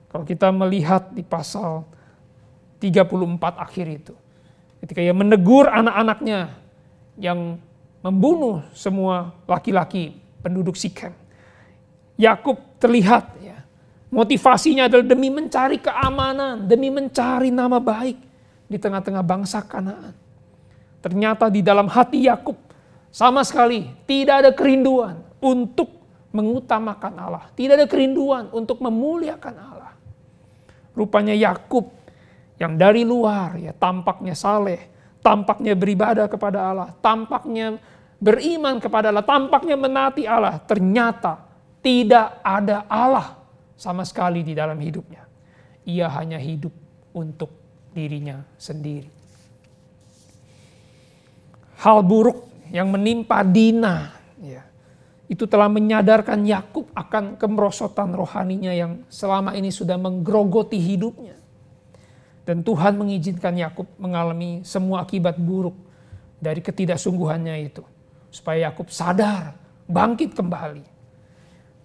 Kalau 0.10 0.26
kita 0.26 0.50
melihat 0.50 1.14
di 1.14 1.22
pasal 1.22 1.86
34 2.80 3.60
akhir 3.60 3.86
itu. 3.88 4.14
Ketika 4.80 5.04
ia 5.04 5.12
menegur 5.12 5.68
anak-anaknya 5.68 6.56
yang 7.20 7.60
membunuh 8.00 8.64
semua 8.72 9.36
laki-laki 9.44 10.16
penduduk 10.40 10.80
Sikem. 10.80 11.12
Yakub 12.16 12.60
terlihat 12.80 13.40
Motivasinya 14.10 14.90
adalah 14.90 15.06
demi 15.06 15.30
mencari 15.30 15.78
keamanan, 15.78 16.66
demi 16.66 16.90
mencari 16.90 17.54
nama 17.54 17.78
baik 17.78 18.18
di 18.66 18.78
tengah-tengah 18.82 19.22
bangsa 19.22 19.62
Kanaan. 19.62 20.18
Ternyata 21.00 21.46
di 21.54 21.62
dalam 21.62 21.86
hati 21.86 22.26
Yakub 22.26 22.58
sama 23.14 23.46
sekali 23.46 23.86
tidak 24.10 24.36
ada 24.46 24.52
kerinduan 24.52 25.22
untuk 25.38 25.94
mengutamakan 26.34 27.14
Allah, 27.22 27.46
tidak 27.54 27.86
ada 27.86 27.88
kerinduan 27.88 28.50
untuk 28.50 28.82
memuliakan 28.82 29.56
Allah. 29.62 29.94
Rupanya 30.98 31.38
Yakub 31.38 31.94
yang 32.60 32.76
dari 32.76 33.08
luar 33.08 33.56
ya 33.56 33.72
tampaknya 33.72 34.36
saleh, 34.36 34.92
tampaknya 35.24 35.74
beribadah 35.80 36.28
kepada 36.28 36.60
Allah, 36.70 36.90
tampaknya 37.00 37.80
beriman 38.20 38.84
kepada 38.84 39.10
Allah, 39.10 39.24
tampaknya 39.24 39.80
menati 39.80 40.28
Allah, 40.28 40.60
ternyata 40.60 41.48
tidak 41.80 42.44
ada 42.44 42.84
Allah 42.92 43.40
sama 43.80 44.04
sekali 44.04 44.44
di 44.44 44.52
dalam 44.52 44.76
hidupnya. 44.76 45.24
Ia 45.88 46.12
hanya 46.20 46.36
hidup 46.36 46.76
untuk 47.16 47.50
dirinya 47.96 48.44
sendiri. 48.60 49.08
Hal 51.80 52.04
buruk 52.04 52.68
yang 52.76 52.92
menimpa 52.92 53.40
Dina 53.48 54.12
ya, 54.44 54.68
itu 55.32 55.48
telah 55.48 55.72
menyadarkan 55.72 56.44
Yakub 56.44 56.92
akan 56.92 57.40
kemerosotan 57.40 58.12
rohaninya 58.12 58.76
yang 58.76 59.08
selama 59.08 59.56
ini 59.56 59.72
sudah 59.72 59.96
menggerogoti 59.96 60.76
hidupnya. 60.76 61.39
Dan 62.50 62.66
Tuhan 62.66 62.98
mengizinkan 62.98 63.54
Yakub 63.54 63.86
mengalami 64.02 64.66
semua 64.66 65.06
akibat 65.06 65.38
buruk 65.38 65.78
dari 66.42 66.66
ketidaksungguhannya 66.66 67.54
itu. 67.62 67.86
Supaya 68.34 68.74
Yakub 68.74 68.90
sadar, 68.90 69.54
bangkit 69.86 70.34
kembali. 70.34 70.82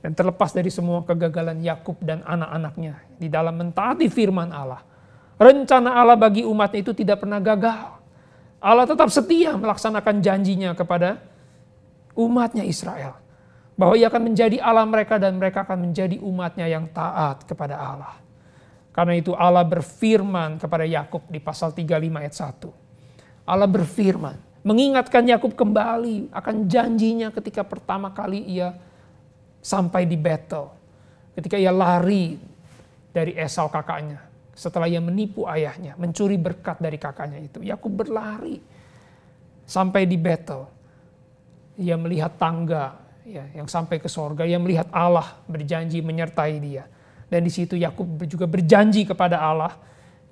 Dan 0.00 0.16
terlepas 0.16 0.56
dari 0.56 0.72
semua 0.72 1.04
kegagalan 1.04 1.60
Yakub 1.60 2.00
dan 2.00 2.24
anak-anaknya 2.24 2.96
di 3.20 3.28
dalam 3.28 3.60
mentaati 3.60 4.08
firman 4.08 4.56
Allah. 4.56 4.80
Rencana 5.36 6.00
Allah 6.00 6.16
bagi 6.16 6.48
umatnya 6.48 6.80
itu 6.80 6.96
tidak 6.96 7.20
pernah 7.20 7.44
gagal. 7.44 8.00
Allah 8.56 8.88
tetap 8.88 9.12
setia 9.12 9.60
melaksanakan 9.60 10.24
janjinya 10.24 10.72
kepada 10.72 11.20
umatnya 12.16 12.64
Israel. 12.64 13.20
Bahwa 13.76 14.00
ia 14.00 14.08
akan 14.08 14.32
menjadi 14.32 14.64
Allah 14.64 14.88
mereka 14.88 15.20
dan 15.20 15.36
mereka 15.36 15.68
akan 15.68 15.92
menjadi 15.92 16.16
umatnya 16.24 16.72
yang 16.72 16.88
taat 16.88 17.44
kepada 17.44 17.76
Allah. 17.76 18.23
Karena 18.94 19.18
itu 19.18 19.34
Allah 19.34 19.66
berfirman 19.66 20.62
kepada 20.62 20.86
Yakub 20.86 21.26
di 21.26 21.42
pasal 21.42 21.74
35 21.74 21.98
ayat 22.14 22.34
1. 23.42 23.50
Allah 23.50 23.66
berfirman, 23.66 24.38
mengingatkan 24.62 25.26
Yakub 25.26 25.58
kembali 25.58 26.30
akan 26.30 26.70
janjinya 26.70 27.34
ketika 27.34 27.66
pertama 27.66 28.14
kali 28.14 28.40
ia 28.46 28.78
sampai 29.58 30.06
di 30.06 30.14
battle. 30.14 30.70
Ketika 31.34 31.58
ia 31.58 31.74
lari 31.74 32.38
dari 33.10 33.34
Esau 33.34 33.66
kakaknya. 33.66 34.22
Setelah 34.54 34.86
ia 34.86 35.02
menipu 35.02 35.50
ayahnya, 35.50 35.98
mencuri 35.98 36.38
berkat 36.38 36.78
dari 36.78 36.94
kakaknya 36.94 37.42
itu. 37.42 37.58
Yakub 37.66 37.90
berlari 37.90 38.62
sampai 39.66 40.06
di 40.06 40.14
battle. 40.14 40.70
Ia 41.74 41.98
melihat 41.98 42.38
tangga 42.38 42.94
ya, 43.26 43.42
yang 43.50 43.66
sampai 43.66 43.98
ke 43.98 44.06
sorga. 44.06 44.46
Ia 44.46 44.62
melihat 44.62 44.86
Allah 44.94 45.34
berjanji 45.50 45.98
menyertai 45.98 46.54
dia. 46.62 46.86
Dan 47.28 47.44
di 47.44 47.52
situ 47.52 47.74
Yakub 47.74 48.06
juga 48.28 48.44
berjanji 48.44 49.08
kepada 49.08 49.40
Allah 49.40 49.74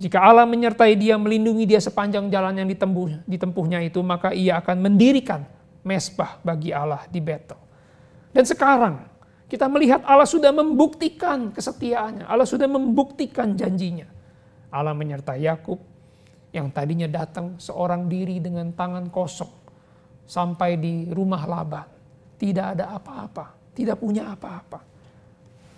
jika 0.02 0.18
Allah 0.18 0.42
menyertai 0.42 0.98
dia, 0.98 1.14
melindungi 1.14 1.62
dia 1.62 1.78
sepanjang 1.78 2.26
jalan 2.26 2.58
yang 2.58 2.66
ditempuh, 2.66 3.22
ditempuhnya 3.22 3.78
itu, 3.86 4.02
maka 4.02 4.34
ia 4.34 4.58
akan 4.58 4.82
mendirikan 4.82 5.46
mesbah 5.86 6.42
bagi 6.42 6.74
Allah 6.74 7.06
di 7.06 7.22
Betel. 7.22 7.54
Dan 8.34 8.42
sekarang 8.42 9.06
kita 9.46 9.70
melihat 9.70 10.02
Allah 10.02 10.26
sudah 10.26 10.50
membuktikan 10.50 11.54
kesetiaannya. 11.54 12.26
Allah 12.26 12.42
sudah 12.42 12.66
membuktikan 12.66 13.54
janjinya. 13.54 14.10
Allah 14.74 14.90
menyertai 14.90 15.46
Yakub 15.46 15.78
yang 16.50 16.74
tadinya 16.74 17.06
datang 17.06 17.62
seorang 17.62 18.10
diri 18.10 18.42
dengan 18.42 18.74
tangan 18.74 19.06
kosong 19.06 19.54
sampai 20.26 20.82
di 20.82 21.06
rumah 21.14 21.46
Laban. 21.46 21.86
Tidak 22.42 22.66
ada 22.74 22.90
apa-apa, 22.98 23.70
tidak 23.70 24.02
punya 24.02 24.34
apa-apa. 24.34 24.91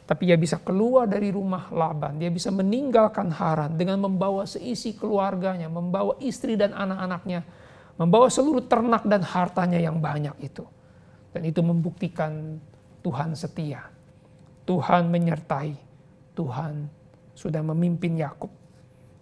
Tapi 0.05 0.29
ia 0.29 0.37
bisa 0.37 0.61
keluar 0.61 1.09
dari 1.09 1.33
rumah 1.33 1.73
Laban, 1.73 2.21
dia 2.21 2.29
bisa 2.29 2.53
meninggalkan 2.53 3.33
Haran 3.33 3.81
dengan 3.81 4.05
membawa 4.05 4.45
seisi 4.45 4.93
keluarganya, 4.93 5.73
membawa 5.73 6.21
istri 6.21 6.61
dan 6.61 6.77
anak-anaknya, 6.77 7.41
membawa 7.97 8.29
seluruh 8.29 8.69
ternak 8.69 9.09
dan 9.09 9.25
hartanya 9.25 9.81
yang 9.81 10.05
banyak 10.05 10.37
itu. 10.45 10.61
Dan 11.33 11.49
itu 11.49 11.65
membuktikan 11.65 12.61
Tuhan 13.01 13.33
setia. 13.33 13.89
Tuhan 14.69 15.09
menyertai. 15.09 15.73
Tuhan 16.35 16.91
sudah 17.33 17.63
memimpin 17.63 18.19
Yakub 18.19 18.51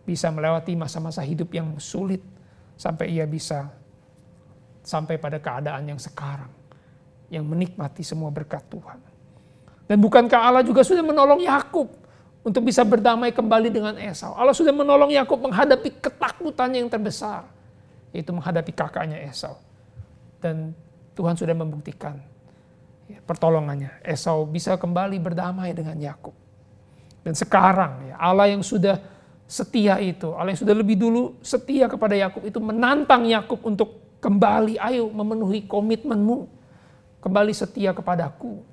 bisa 0.03 0.33
melewati 0.35 0.75
masa-masa 0.75 1.23
hidup 1.23 1.53
yang 1.55 1.77
sulit 1.79 2.25
sampai 2.75 3.14
ia 3.14 3.29
bisa 3.29 3.71
sampai 4.83 5.21
pada 5.21 5.38
keadaan 5.38 5.95
yang 5.95 6.01
sekarang 6.01 6.51
yang 7.31 7.47
menikmati 7.47 8.01
semua 8.03 8.33
berkat 8.33 8.64
Tuhan. 8.66 9.12
Dan 9.93 10.01
bukankah 10.01 10.41
Allah 10.41 10.65
juga 10.65 10.81
sudah 10.81 11.05
menolong 11.05 11.45
Yakub 11.45 11.85
untuk 12.41 12.65
bisa 12.65 12.81
berdamai 12.81 13.29
kembali 13.29 13.69
dengan 13.69 13.93
Esau? 14.01 14.33
Allah 14.33 14.57
sudah 14.57 14.73
menolong 14.73 15.13
Yakub 15.13 15.37
menghadapi 15.37 16.01
ketakutannya 16.01 16.81
yang 16.81 16.89
terbesar, 16.89 17.45
yaitu 18.09 18.33
menghadapi 18.33 18.73
kakaknya 18.73 19.21
Esau. 19.21 19.61
Dan 20.41 20.73
Tuhan 21.13 21.37
sudah 21.37 21.53
membuktikan 21.53 22.17
ya, 23.05 23.21
pertolongannya. 23.21 24.01
Esau 24.01 24.49
bisa 24.49 24.81
kembali 24.81 25.21
berdamai 25.21 25.77
dengan 25.77 26.01
Yakub. 26.01 26.33
Dan 27.21 27.37
sekarang 27.37 28.09
ya, 28.09 28.17
Allah 28.17 28.49
yang 28.49 28.65
sudah 28.65 28.97
setia 29.45 30.01
itu, 30.01 30.33
Allah 30.33 30.57
yang 30.57 30.63
sudah 30.65 30.73
lebih 30.73 30.97
dulu 30.97 31.37
setia 31.45 31.85
kepada 31.85 32.17
Yakub 32.17 32.49
itu 32.49 32.57
menantang 32.65 33.29
Yakub 33.29 33.61
untuk 33.61 34.17
kembali, 34.25 34.81
ayo 34.81 35.13
memenuhi 35.13 35.69
komitmenmu, 35.69 36.49
kembali 37.21 37.53
setia 37.53 37.93
kepadaku. 37.93 38.72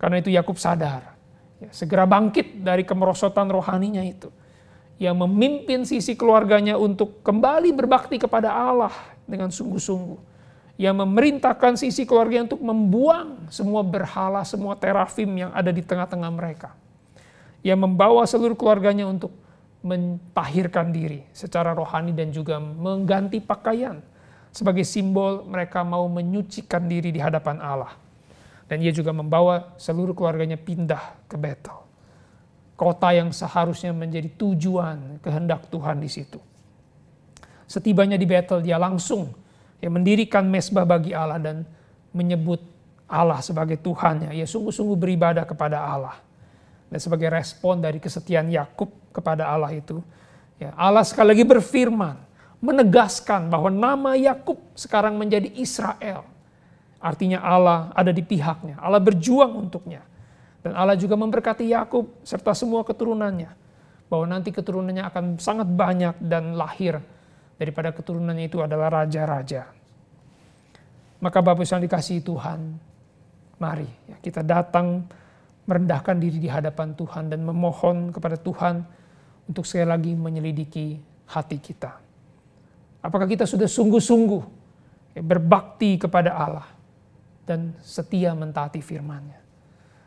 Karena 0.00 0.16
itu 0.16 0.32
Yakub 0.32 0.56
sadar, 0.56 1.12
ya, 1.60 1.68
segera 1.68 2.08
bangkit 2.08 2.64
dari 2.64 2.88
kemerosotan 2.88 3.52
rohaninya 3.52 4.00
itu. 4.00 4.32
Yang 4.96 5.16
memimpin 5.28 5.84
sisi 5.84 6.16
keluarganya 6.16 6.80
untuk 6.80 7.20
kembali 7.20 7.72
berbakti 7.76 8.16
kepada 8.16 8.48
Allah 8.48 8.92
dengan 9.28 9.52
sungguh-sungguh. 9.52 10.32
Yang 10.80 10.96
memerintahkan 11.04 11.76
sisi 11.76 12.08
keluarga 12.08 12.48
untuk 12.48 12.64
membuang 12.64 13.44
semua 13.52 13.84
berhala, 13.84 14.40
semua 14.48 14.72
terafim 14.80 15.28
yang 15.36 15.52
ada 15.52 15.68
di 15.68 15.84
tengah-tengah 15.84 16.32
mereka. 16.32 16.72
Yang 17.60 17.84
membawa 17.84 18.24
seluruh 18.24 18.56
keluarganya 18.56 19.04
untuk 19.04 19.36
mentahirkan 19.84 20.92
diri 20.92 21.24
secara 21.36 21.76
rohani 21.76 22.16
dan 22.16 22.32
juga 22.32 22.56
mengganti 22.60 23.40
pakaian 23.40 24.00
sebagai 24.52 24.84
simbol 24.84 25.44
mereka 25.48 25.80
mau 25.80 26.04
menyucikan 26.08 26.84
diri 26.88 27.12
di 27.12 27.20
hadapan 27.20 27.60
Allah. 27.60 27.92
Dan 28.70 28.86
ia 28.86 28.94
juga 28.94 29.10
membawa 29.10 29.74
seluruh 29.82 30.14
keluarganya 30.14 30.54
pindah 30.54 31.26
ke 31.26 31.34
Betel. 31.34 31.74
Kota 32.78 33.10
yang 33.10 33.34
seharusnya 33.34 33.90
menjadi 33.90 34.30
tujuan 34.38 35.18
kehendak 35.18 35.66
Tuhan 35.74 35.98
di 35.98 36.06
situ. 36.06 36.38
Setibanya 37.66 38.14
di 38.14 38.30
Betel, 38.30 38.62
dia 38.62 38.78
langsung 38.78 39.34
ya, 39.82 39.90
mendirikan 39.90 40.46
mesbah 40.46 40.86
bagi 40.86 41.10
Allah 41.10 41.42
dan 41.42 41.66
menyebut 42.14 42.62
Allah 43.10 43.42
sebagai 43.42 43.74
Tuhannya. 43.82 44.30
Ia 44.38 44.46
sungguh-sungguh 44.46 44.94
beribadah 44.94 45.42
kepada 45.42 45.82
Allah. 45.82 46.22
Dan 46.86 47.02
sebagai 47.02 47.26
respon 47.26 47.82
dari 47.82 47.98
kesetiaan 47.98 48.54
Yakub 48.54 49.10
kepada 49.10 49.50
Allah 49.50 49.74
itu, 49.74 49.98
ya, 50.62 50.70
Allah 50.78 51.02
sekali 51.02 51.34
lagi 51.34 51.42
berfirman, 51.42 52.22
menegaskan 52.62 53.50
bahwa 53.50 53.66
nama 53.66 54.14
Yakub 54.14 54.62
sekarang 54.78 55.18
menjadi 55.18 55.50
Israel 55.58 56.22
Artinya 57.00 57.40
Allah 57.40 57.88
ada 57.96 58.12
di 58.12 58.20
pihaknya, 58.20 58.76
Allah 58.76 59.00
berjuang 59.00 59.56
untuknya. 59.56 60.04
Dan 60.60 60.76
Allah 60.76 60.92
juga 60.92 61.16
memberkati 61.16 61.64
Yakub 61.72 62.20
serta 62.20 62.52
semua 62.52 62.84
keturunannya. 62.84 63.48
Bahwa 64.12 64.28
nanti 64.28 64.52
keturunannya 64.52 65.08
akan 65.08 65.24
sangat 65.40 65.64
banyak 65.64 66.20
dan 66.20 66.52
lahir 66.52 67.00
daripada 67.56 67.96
keturunannya 67.96 68.44
itu 68.44 68.60
adalah 68.60 69.00
raja-raja. 69.00 69.72
Maka 71.20 71.38
Bapak 71.40 71.64
yang 71.64 71.84
dikasih 71.84 72.24
Tuhan, 72.24 72.80
mari 73.60 73.88
ya, 74.08 74.16
kita 74.20 74.40
datang 74.40 75.04
merendahkan 75.68 76.16
diri 76.16 76.40
di 76.40 76.48
hadapan 76.48 76.96
Tuhan 76.96 77.28
dan 77.28 77.44
memohon 77.44 78.08
kepada 78.12 78.40
Tuhan 78.40 78.80
untuk 79.48 79.68
sekali 79.68 79.88
lagi 79.88 80.12
menyelidiki 80.16 80.96
hati 81.28 81.60
kita. 81.60 81.92
Apakah 83.04 83.28
kita 83.28 83.44
sudah 83.44 83.68
sungguh-sungguh 83.68 84.42
ya, 85.16 85.22
berbakti 85.24 86.00
kepada 86.00 86.32
Allah? 86.32 86.79
Dan 87.50 87.74
setia 87.82 88.30
mentaati 88.30 88.78
firman-Nya. 88.78 89.42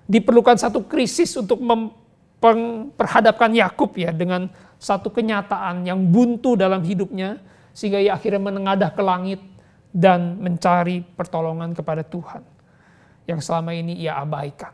Diperlukan 0.08 0.56
satu 0.56 0.88
krisis 0.88 1.36
untuk 1.36 1.60
memperhadapkan 1.60 3.52
Yakub 3.52 3.92
ya 4.00 4.16
dengan 4.16 4.48
satu 4.80 5.12
kenyataan 5.12 5.84
yang 5.84 6.00
buntu 6.08 6.56
dalam 6.56 6.80
hidupnya 6.88 7.44
sehingga 7.76 8.00
ia 8.00 8.16
akhirnya 8.16 8.40
menengadah 8.40 8.96
ke 8.96 9.04
langit 9.04 9.44
dan 9.92 10.40
mencari 10.40 11.04
pertolongan 11.04 11.76
kepada 11.76 12.08
Tuhan 12.08 12.48
yang 13.28 13.44
selama 13.44 13.76
ini 13.76 14.00
ia 14.00 14.16
abaikan. 14.20 14.72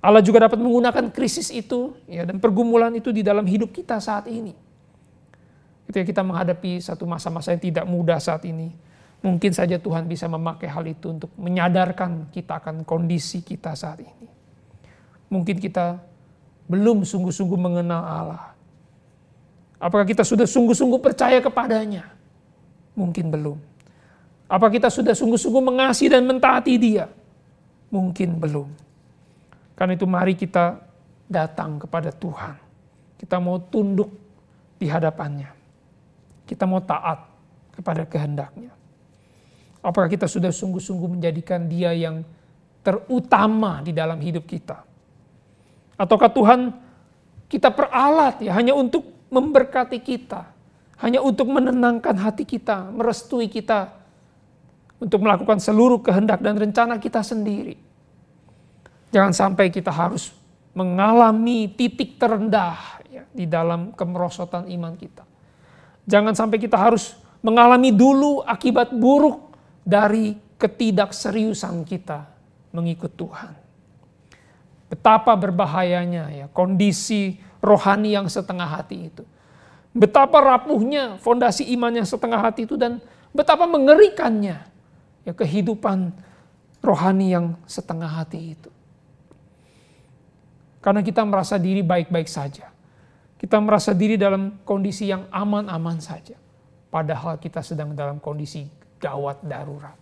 Allah 0.00 0.24
juga 0.24 0.48
dapat 0.48 0.56
menggunakan 0.56 1.12
krisis 1.12 1.52
itu 1.52 1.92
ya 2.08 2.24
dan 2.24 2.40
pergumulan 2.40 2.88
itu 2.96 3.12
di 3.12 3.20
dalam 3.20 3.44
hidup 3.44 3.68
kita 3.68 4.00
saat 4.00 4.32
ini. 4.32 4.56
Ketika 5.84 6.04
kita 6.08 6.22
menghadapi 6.24 6.80
satu 6.80 7.04
masa-masa 7.04 7.52
yang 7.52 7.60
tidak 7.60 7.84
mudah 7.84 8.16
saat 8.16 8.46
ini, 8.48 8.72
Mungkin 9.20 9.52
saja 9.52 9.76
Tuhan 9.76 10.08
bisa 10.08 10.24
memakai 10.32 10.64
hal 10.64 10.84
itu 10.88 11.12
untuk 11.12 11.28
menyadarkan 11.36 12.32
kita 12.32 12.56
akan 12.56 12.88
kondisi 12.88 13.44
kita 13.44 13.76
saat 13.76 14.00
ini. 14.00 14.28
Mungkin 15.28 15.60
kita 15.60 16.00
belum 16.64 17.04
sungguh-sungguh 17.04 17.58
mengenal 17.60 18.00
Allah. 18.00 18.44
Apakah 19.76 20.08
kita 20.08 20.24
sudah 20.24 20.48
sungguh-sungguh 20.48 21.00
percaya 21.04 21.36
kepadanya? 21.44 22.08
Mungkin 22.96 23.28
belum. 23.28 23.58
Apa 24.48 24.72
kita 24.72 24.88
sudah 24.88 25.12
sungguh-sungguh 25.12 25.62
mengasihi 25.62 26.10
dan 26.10 26.24
mentaati 26.24 26.74
dia? 26.80 27.06
Mungkin 27.92 28.40
belum. 28.40 28.68
Karena 29.76 29.92
itu 29.96 30.08
mari 30.08 30.32
kita 30.32 30.80
datang 31.28 31.76
kepada 31.76 32.08
Tuhan. 32.10 32.56
Kita 33.20 33.36
mau 33.36 33.60
tunduk 33.60 34.08
di 34.80 34.88
hadapannya. 34.88 35.52
Kita 36.48 36.64
mau 36.64 36.80
taat 36.80 37.20
kepada 37.76 38.08
kehendaknya. 38.08 38.79
Apakah 39.80 40.12
kita 40.12 40.28
sudah 40.28 40.52
sungguh-sungguh 40.52 41.16
menjadikan 41.16 41.64
dia 41.64 41.96
yang 41.96 42.20
terutama 42.84 43.80
di 43.80 43.96
dalam 43.96 44.20
hidup 44.20 44.44
kita? 44.44 44.84
Ataukah 45.96 46.28
Tuhan 46.32 46.60
kita 47.48 47.72
peralat 47.72 48.44
ya 48.44 48.52
hanya 48.56 48.76
untuk 48.76 49.08
memberkati 49.32 49.98
kita, 50.04 50.52
hanya 51.00 51.24
untuk 51.24 51.48
menenangkan 51.48 52.12
hati 52.20 52.44
kita, 52.44 52.92
merestui 52.92 53.48
kita, 53.48 53.88
untuk 55.00 55.24
melakukan 55.24 55.56
seluruh 55.56 56.04
kehendak 56.04 56.44
dan 56.44 56.60
rencana 56.60 57.00
kita 57.00 57.24
sendiri. 57.24 57.74
Jangan 59.10 59.32
sampai 59.32 59.72
kita 59.72 59.90
harus 59.90 60.30
mengalami 60.76 61.72
titik 61.72 62.20
terendah 62.20 63.00
ya, 63.08 63.24
di 63.32 63.48
dalam 63.48 63.90
kemerosotan 63.96 64.70
iman 64.70 64.94
kita. 64.94 65.24
Jangan 66.06 66.36
sampai 66.36 66.60
kita 66.60 66.78
harus 66.78 67.16
mengalami 67.40 67.90
dulu 67.90 68.44
akibat 68.44 68.92
buruk 68.94 69.49
dari 69.90 70.38
ketidakseriusan 70.54 71.82
kita 71.82 72.30
mengikut 72.70 73.10
Tuhan. 73.18 73.58
Betapa 74.86 75.34
berbahayanya 75.34 76.24
ya 76.30 76.46
kondisi 76.50 77.42
rohani 77.58 78.14
yang 78.14 78.30
setengah 78.30 78.66
hati 78.66 79.10
itu. 79.10 79.26
Betapa 79.90 80.38
rapuhnya 80.38 81.18
fondasi 81.18 81.66
iman 81.74 81.90
yang 81.90 82.06
setengah 82.06 82.38
hati 82.38 82.62
itu 82.62 82.78
dan 82.78 83.02
betapa 83.34 83.66
mengerikannya 83.66 84.62
ya 85.26 85.32
kehidupan 85.34 86.14
rohani 86.78 87.34
yang 87.34 87.58
setengah 87.66 88.06
hati 88.06 88.54
itu. 88.54 88.70
Karena 90.80 91.02
kita 91.02 91.26
merasa 91.26 91.58
diri 91.60 91.82
baik-baik 91.82 92.30
saja. 92.30 92.70
Kita 93.36 93.56
merasa 93.60 93.92
diri 93.92 94.16
dalam 94.20 94.62
kondisi 94.64 95.10
yang 95.10 95.26
aman-aman 95.28 95.98
saja. 96.00 96.36
Padahal 96.88 97.36
kita 97.36 97.60
sedang 97.60 97.92
dalam 97.92 98.18
kondisi 98.18 98.79
gawat 99.00 99.42
darurat. 99.42 99.96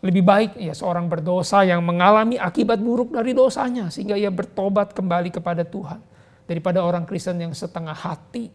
Lebih 0.00 0.24
baik 0.24 0.50
ya 0.56 0.72
seorang 0.72 1.12
berdosa 1.12 1.60
yang 1.60 1.84
mengalami 1.84 2.40
akibat 2.40 2.80
buruk 2.80 3.12
dari 3.12 3.36
dosanya 3.36 3.92
sehingga 3.92 4.16
ia 4.16 4.32
bertobat 4.32 4.96
kembali 4.96 5.28
kepada 5.28 5.60
Tuhan 5.60 6.00
daripada 6.48 6.80
orang 6.80 7.04
Kristen 7.04 7.36
yang 7.36 7.52
setengah 7.52 7.92
hati 7.92 8.48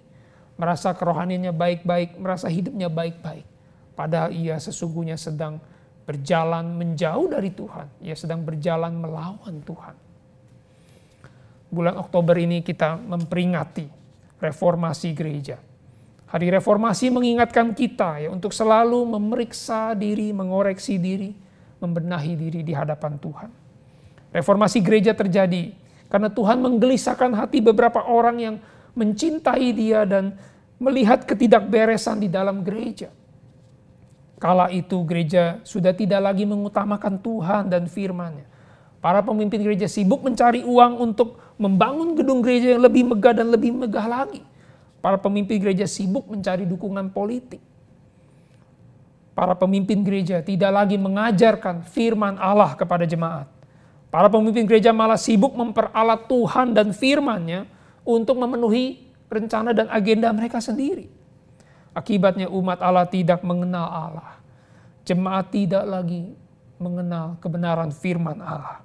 merasa 0.55 0.95
kerohaniannya 0.95 1.53
baik-baik, 1.53 2.17
merasa 2.17 2.47
hidupnya 2.47 2.89
baik-baik. 2.89 3.45
Padahal 3.93 4.31
ia 4.31 4.57
sesungguhnya 4.57 5.19
sedang 5.19 5.59
berjalan 6.07 6.75
menjauh 6.75 7.27
dari 7.29 7.51
Tuhan. 7.51 7.87
Ia 8.03 8.15
sedang 8.15 8.43
berjalan 8.43 8.95
melawan 8.95 9.61
Tuhan. 9.63 9.95
Bulan 11.71 11.95
Oktober 11.99 12.35
ini 12.39 12.63
kita 12.63 12.95
memperingati 12.95 13.87
reformasi 14.39 15.09
gereja. 15.11 15.59
Hari 16.35 16.51
reformasi 16.51 17.07
mengingatkan 17.15 17.71
kita 17.71 18.19
ya 18.19 18.27
untuk 18.27 18.51
selalu 18.51 19.07
memeriksa 19.07 19.95
diri, 19.95 20.35
mengoreksi 20.35 20.99
diri, 20.99 21.31
membenahi 21.79 22.35
diri 22.35 22.59
di 22.59 22.75
hadapan 22.75 23.15
Tuhan. 23.15 23.47
Reformasi 24.35 24.83
gereja 24.83 25.15
terjadi 25.15 25.71
karena 26.11 26.27
Tuhan 26.27 26.59
menggelisahkan 26.59 27.31
hati 27.39 27.63
beberapa 27.63 28.03
orang 28.03 28.35
yang 28.43 28.55
mencintai 28.99 29.71
dia 29.71 30.03
dan 30.03 30.35
melihat 30.75 31.23
ketidakberesan 31.23 32.19
di 32.19 32.27
dalam 32.27 32.67
gereja. 32.67 33.15
Kala 34.35 34.67
itu 34.75 35.07
gereja 35.07 35.63
sudah 35.63 35.95
tidak 35.95 36.19
lagi 36.19 36.43
mengutamakan 36.43 37.15
Tuhan 37.15 37.71
dan 37.71 37.87
firman-Nya. 37.87 38.43
Para 38.99 39.23
pemimpin 39.23 39.63
gereja 39.63 39.87
sibuk 39.87 40.19
mencari 40.19 40.67
uang 40.67 40.99
untuk 40.99 41.39
membangun 41.55 42.11
gedung 42.11 42.43
gereja 42.43 42.75
yang 42.75 42.83
lebih 42.83 43.07
megah 43.07 43.39
dan 43.39 43.47
lebih 43.55 43.71
megah 43.71 44.03
lagi. 44.03 44.43
Para 45.05 45.21
pemimpin 45.21 45.61
gereja 45.61 45.85
sibuk 45.85 46.25
mencari 46.25 46.65
dukungan 46.65 47.13
politik. 47.13 47.61
Para 49.37 49.53
pemimpin 49.53 50.01
gereja 50.01 50.41
tidak 50.41 50.73
lagi 50.73 50.97
mengajarkan 50.97 51.85
firman 51.85 52.41
Allah 52.41 52.73
kepada 52.73 53.05
jemaat. 53.05 53.45
Para 54.09 54.33
pemimpin 54.33 54.65
gereja 54.65 54.89
malah 54.89 55.21
sibuk 55.21 55.53
memperalat 55.53 56.25
Tuhan 56.25 56.73
dan 56.73 56.89
firman-Nya 56.89 57.69
untuk 58.01 58.33
memenuhi 58.41 59.05
rencana 59.29 59.77
dan 59.77 59.93
agenda 59.93 60.33
mereka 60.33 60.57
sendiri. 60.57 61.05
Akibatnya 61.93 62.49
umat 62.49 62.81
Allah 62.81 63.05
tidak 63.05 63.45
mengenal 63.45 63.85
Allah. 63.85 64.41
Jemaat 65.05 65.53
tidak 65.53 65.85
lagi 65.85 66.33
mengenal 66.81 67.37
kebenaran 67.37 67.93
firman 67.93 68.41
Allah. 68.41 68.81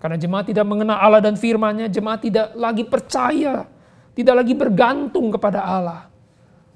Karena 0.00 0.16
jemaat 0.16 0.48
tidak 0.48 0.64
mengenal 0.64 0.96
Allah 0.96 1.20
dan 1.20 1.36
firman-Nya, 1.36 1.92
jemaat 1.92 2.24
tidak 2.24 2.56
lagi 2.56 2.88
percaya, 2.88 3.68
tidak 4.12 4.44
lagi 4.44 4.52
bergantung 4.52 5.32
kepada 5.32 5.64
Allah. 5.64 6.12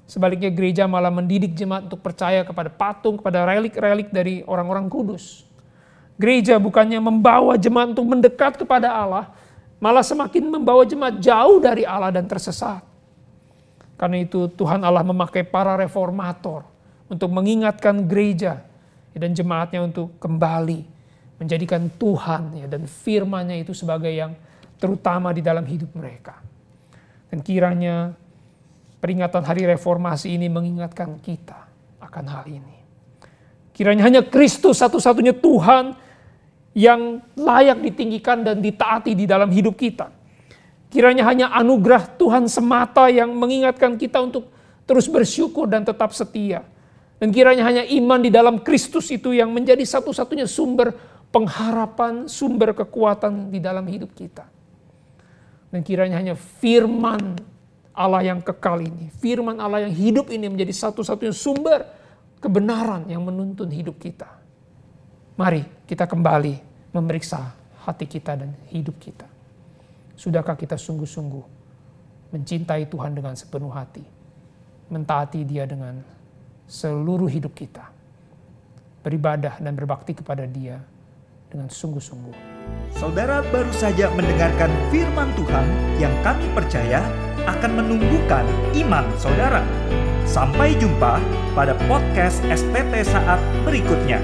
Sebaliknya 0.07 0.47
gereja 0.47 0.87
malah 0.87 1.11
mendidik 1.11 1.51
jemaat 1.51 1.85
untuk 1.91 1.99
percaya 1.99 2.41
kepada 2.47 2.71
patung, 2.71 3.19
kepada 3.19 3.43
relik-relik 3.43 4.07
dari 4.07 4.39
orang-orang 4.47 4.87
kudus. 4.87 5.43
Gereja 6.15 6.55
bukannya 6.57 6.97
membawa 6.97 7.59
jemaat 7.59 7.91
untuk 7.91 8.07
mendekat 8.07 8.55
kepada 8.55 8.89
Allah, 8.89 9.29
malah 9.77 10.01
semakin 10.01 10.47
membawa 10.47 10.87
jemaat 10.87 11.19
jauh 11.19 11.59
dari 11.59 11.83
Allah 11.83 12.09
dan 12.09 12.25
tersesat. 12.25 12.81
Karena 13.99 14.23
itu 14.23 14.47
Tuhan 14.55 14.81
Allah 14.81 15.03
memakai 15.03 15.43
para 15.43 15.75
reformator 15.75 16.63
untuk 17.11 17.29
mengingatkan 17.29 17.99
gereja 18.07 18.63
dan 19.11 19.33
jemaatnya 19.33 19.83
untuk 19.83 20.13
kembali 20.21 20.85
menjadikan 21.37 21.85
Tuhan 22.01 22.65
dan 22.65 22.89
firman-Nya 22.89 23.61
itu 23.61 23.73
sebagai 23.73 24.09
yang 24.09 24.33
terutama 24.81 25.33
di 25.33 25.41
dalam 25.41 25.65
hidup 25.65 25.93
mereka. 25.93 26.46
Dan 27.27 27.43
kiranya 27.43 28.15
peringatan 29.03 29.43
hari 29.43 29.67
reformasi 29.67 30.35
ini 30.35 30.47
mengingatkan 30.47 31.19
kita 31.19 31.67
akan 31.99 32.25
hal 32.27 32.43
ini. 32.47 32.75
Kiranya 33.75 34.09
hanya 34.09 34.21
Kristus 34.25 34.81
satu-satunya 34.81 35.37
Tuhan 35.37 35.93
yang 36.73 37.21
layak 37.37 37.81
ditinggikan 37.81 38.41
dan 38.41 38.61
ditaati 38.61 39.13
di 39.13 39.29
dalam 39.29 39.49
hidup 39.53 39.77
kita. 39.77 40.09
Kiranya 40.87 41.27
hanya 41.27 41.51
anugerah 41.53 42.15
Tuhan 42.15 42.47
semata 42.47 43.11
yang 43.11 43.33
mengingatkan 43.35 43.99
kita 43.99 44.23
untuk 44.23 44.49
terus 44.87 45.05
bersyukur 45.05 45.67
dan 45.67 45.83
tetap 45.83 46.15
setia. 46.15 46.63
Dan 47.17 47.33
kiranya 47.33 47.65
hanya 47.65 47.83
iman 47.85 48.21
di 48.21 48.29
dalam 48.29 48.61
Kristus 48.61 49.09
itu 49.09 49.33
yang 49.33 49.51
menjadi 49.51 49.81
satu-satunya 49.83 50.45
sumber 50.45 50.93
pengharapan, 51.33 52.29
sumber 52.29 52.71
kekuatan 52.77 53.51
di 53.51 53.59
dalam 53.59 53.83
hidup 53.89 54.13
kita. 54.15 54.56
Dan 55.67 55.83
kiranya 55.83 56.19
hanya 56.19 56.35
firman 56.35 57.35
Allah 57.91 58.21
yang 58.23 58.39
kekal 58.39 58.79
ini, 58.79 59.09
firman 59.19 59.57
Allah 59.57 59.89
yang 59.89 59.93
hidup 59.93 60.31
ini 60.31 60.47
menjadi 60.47 60.71
satu-satunya 60.71 61.33
sumber 61.33 61.83
kebenaran 62.37 63.09
yang 63.09 63.25
menuntun 63.25 63.67
hidup 63.73 63.97
kita. 63.97 64.29
Mari 65.35 65.65
kita 65.89 66.05
kembali 66.05 66.55
memeriksa 66.93 67.51
hati 67.83 68.05
kita 68.05 68.37
dan 68.37 68.53
hidup 68.69 68.95
kita. 69.01 69.25
Sudahkah 70.17 70.57
kita 70.57 70.77
sungguh-sungguh 70.77 71.45
mencintai 72.33 72.89
Tuhan 72.89 73.17
dengan 73.17 73.33
sepenuh 73.33 73.71
hati, 73.73 74.03
mentaati 74.89 75.41
Dia 75.45 75.65
dengan 75.65 75.99
seluruh 76.67 77.29
hidup 77.29 77.53
kita, 77.53 77.85
beribadah 79.01 79.57
dan 79.61 79.73
berbakti 79.73 80.17
kepada 80.17 80.45
Dia 80.45 80.79
dengan 81.57 81.73
sungguh-sungguh. 81.73 82.37
Saudara 82.93 83.41
baru 83.49 83.73
saja 83.73 84.13
mendengarkan 84.13 84.69
firman 84.93 85.33
Tuhan 85.33 85.65
yang 85.97 86.13
kami 86.21 86.45
percaya 86.53 87.01
akan 87.49 87.81
menumbuhkan 87.81 88.45
iman 88.77 89.09
saudara. 89.17 89.65
Sampai 90.29 90.77
jumpa 90.77 91.17
pada 91.57 91.73
podcast 91.89 92.45
STT 92.45 93.01
saat 93.01 93.41
berikutnya. 93.65 94.21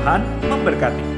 Tuhan 0.00 0.24
memberkati. 0.48 1.11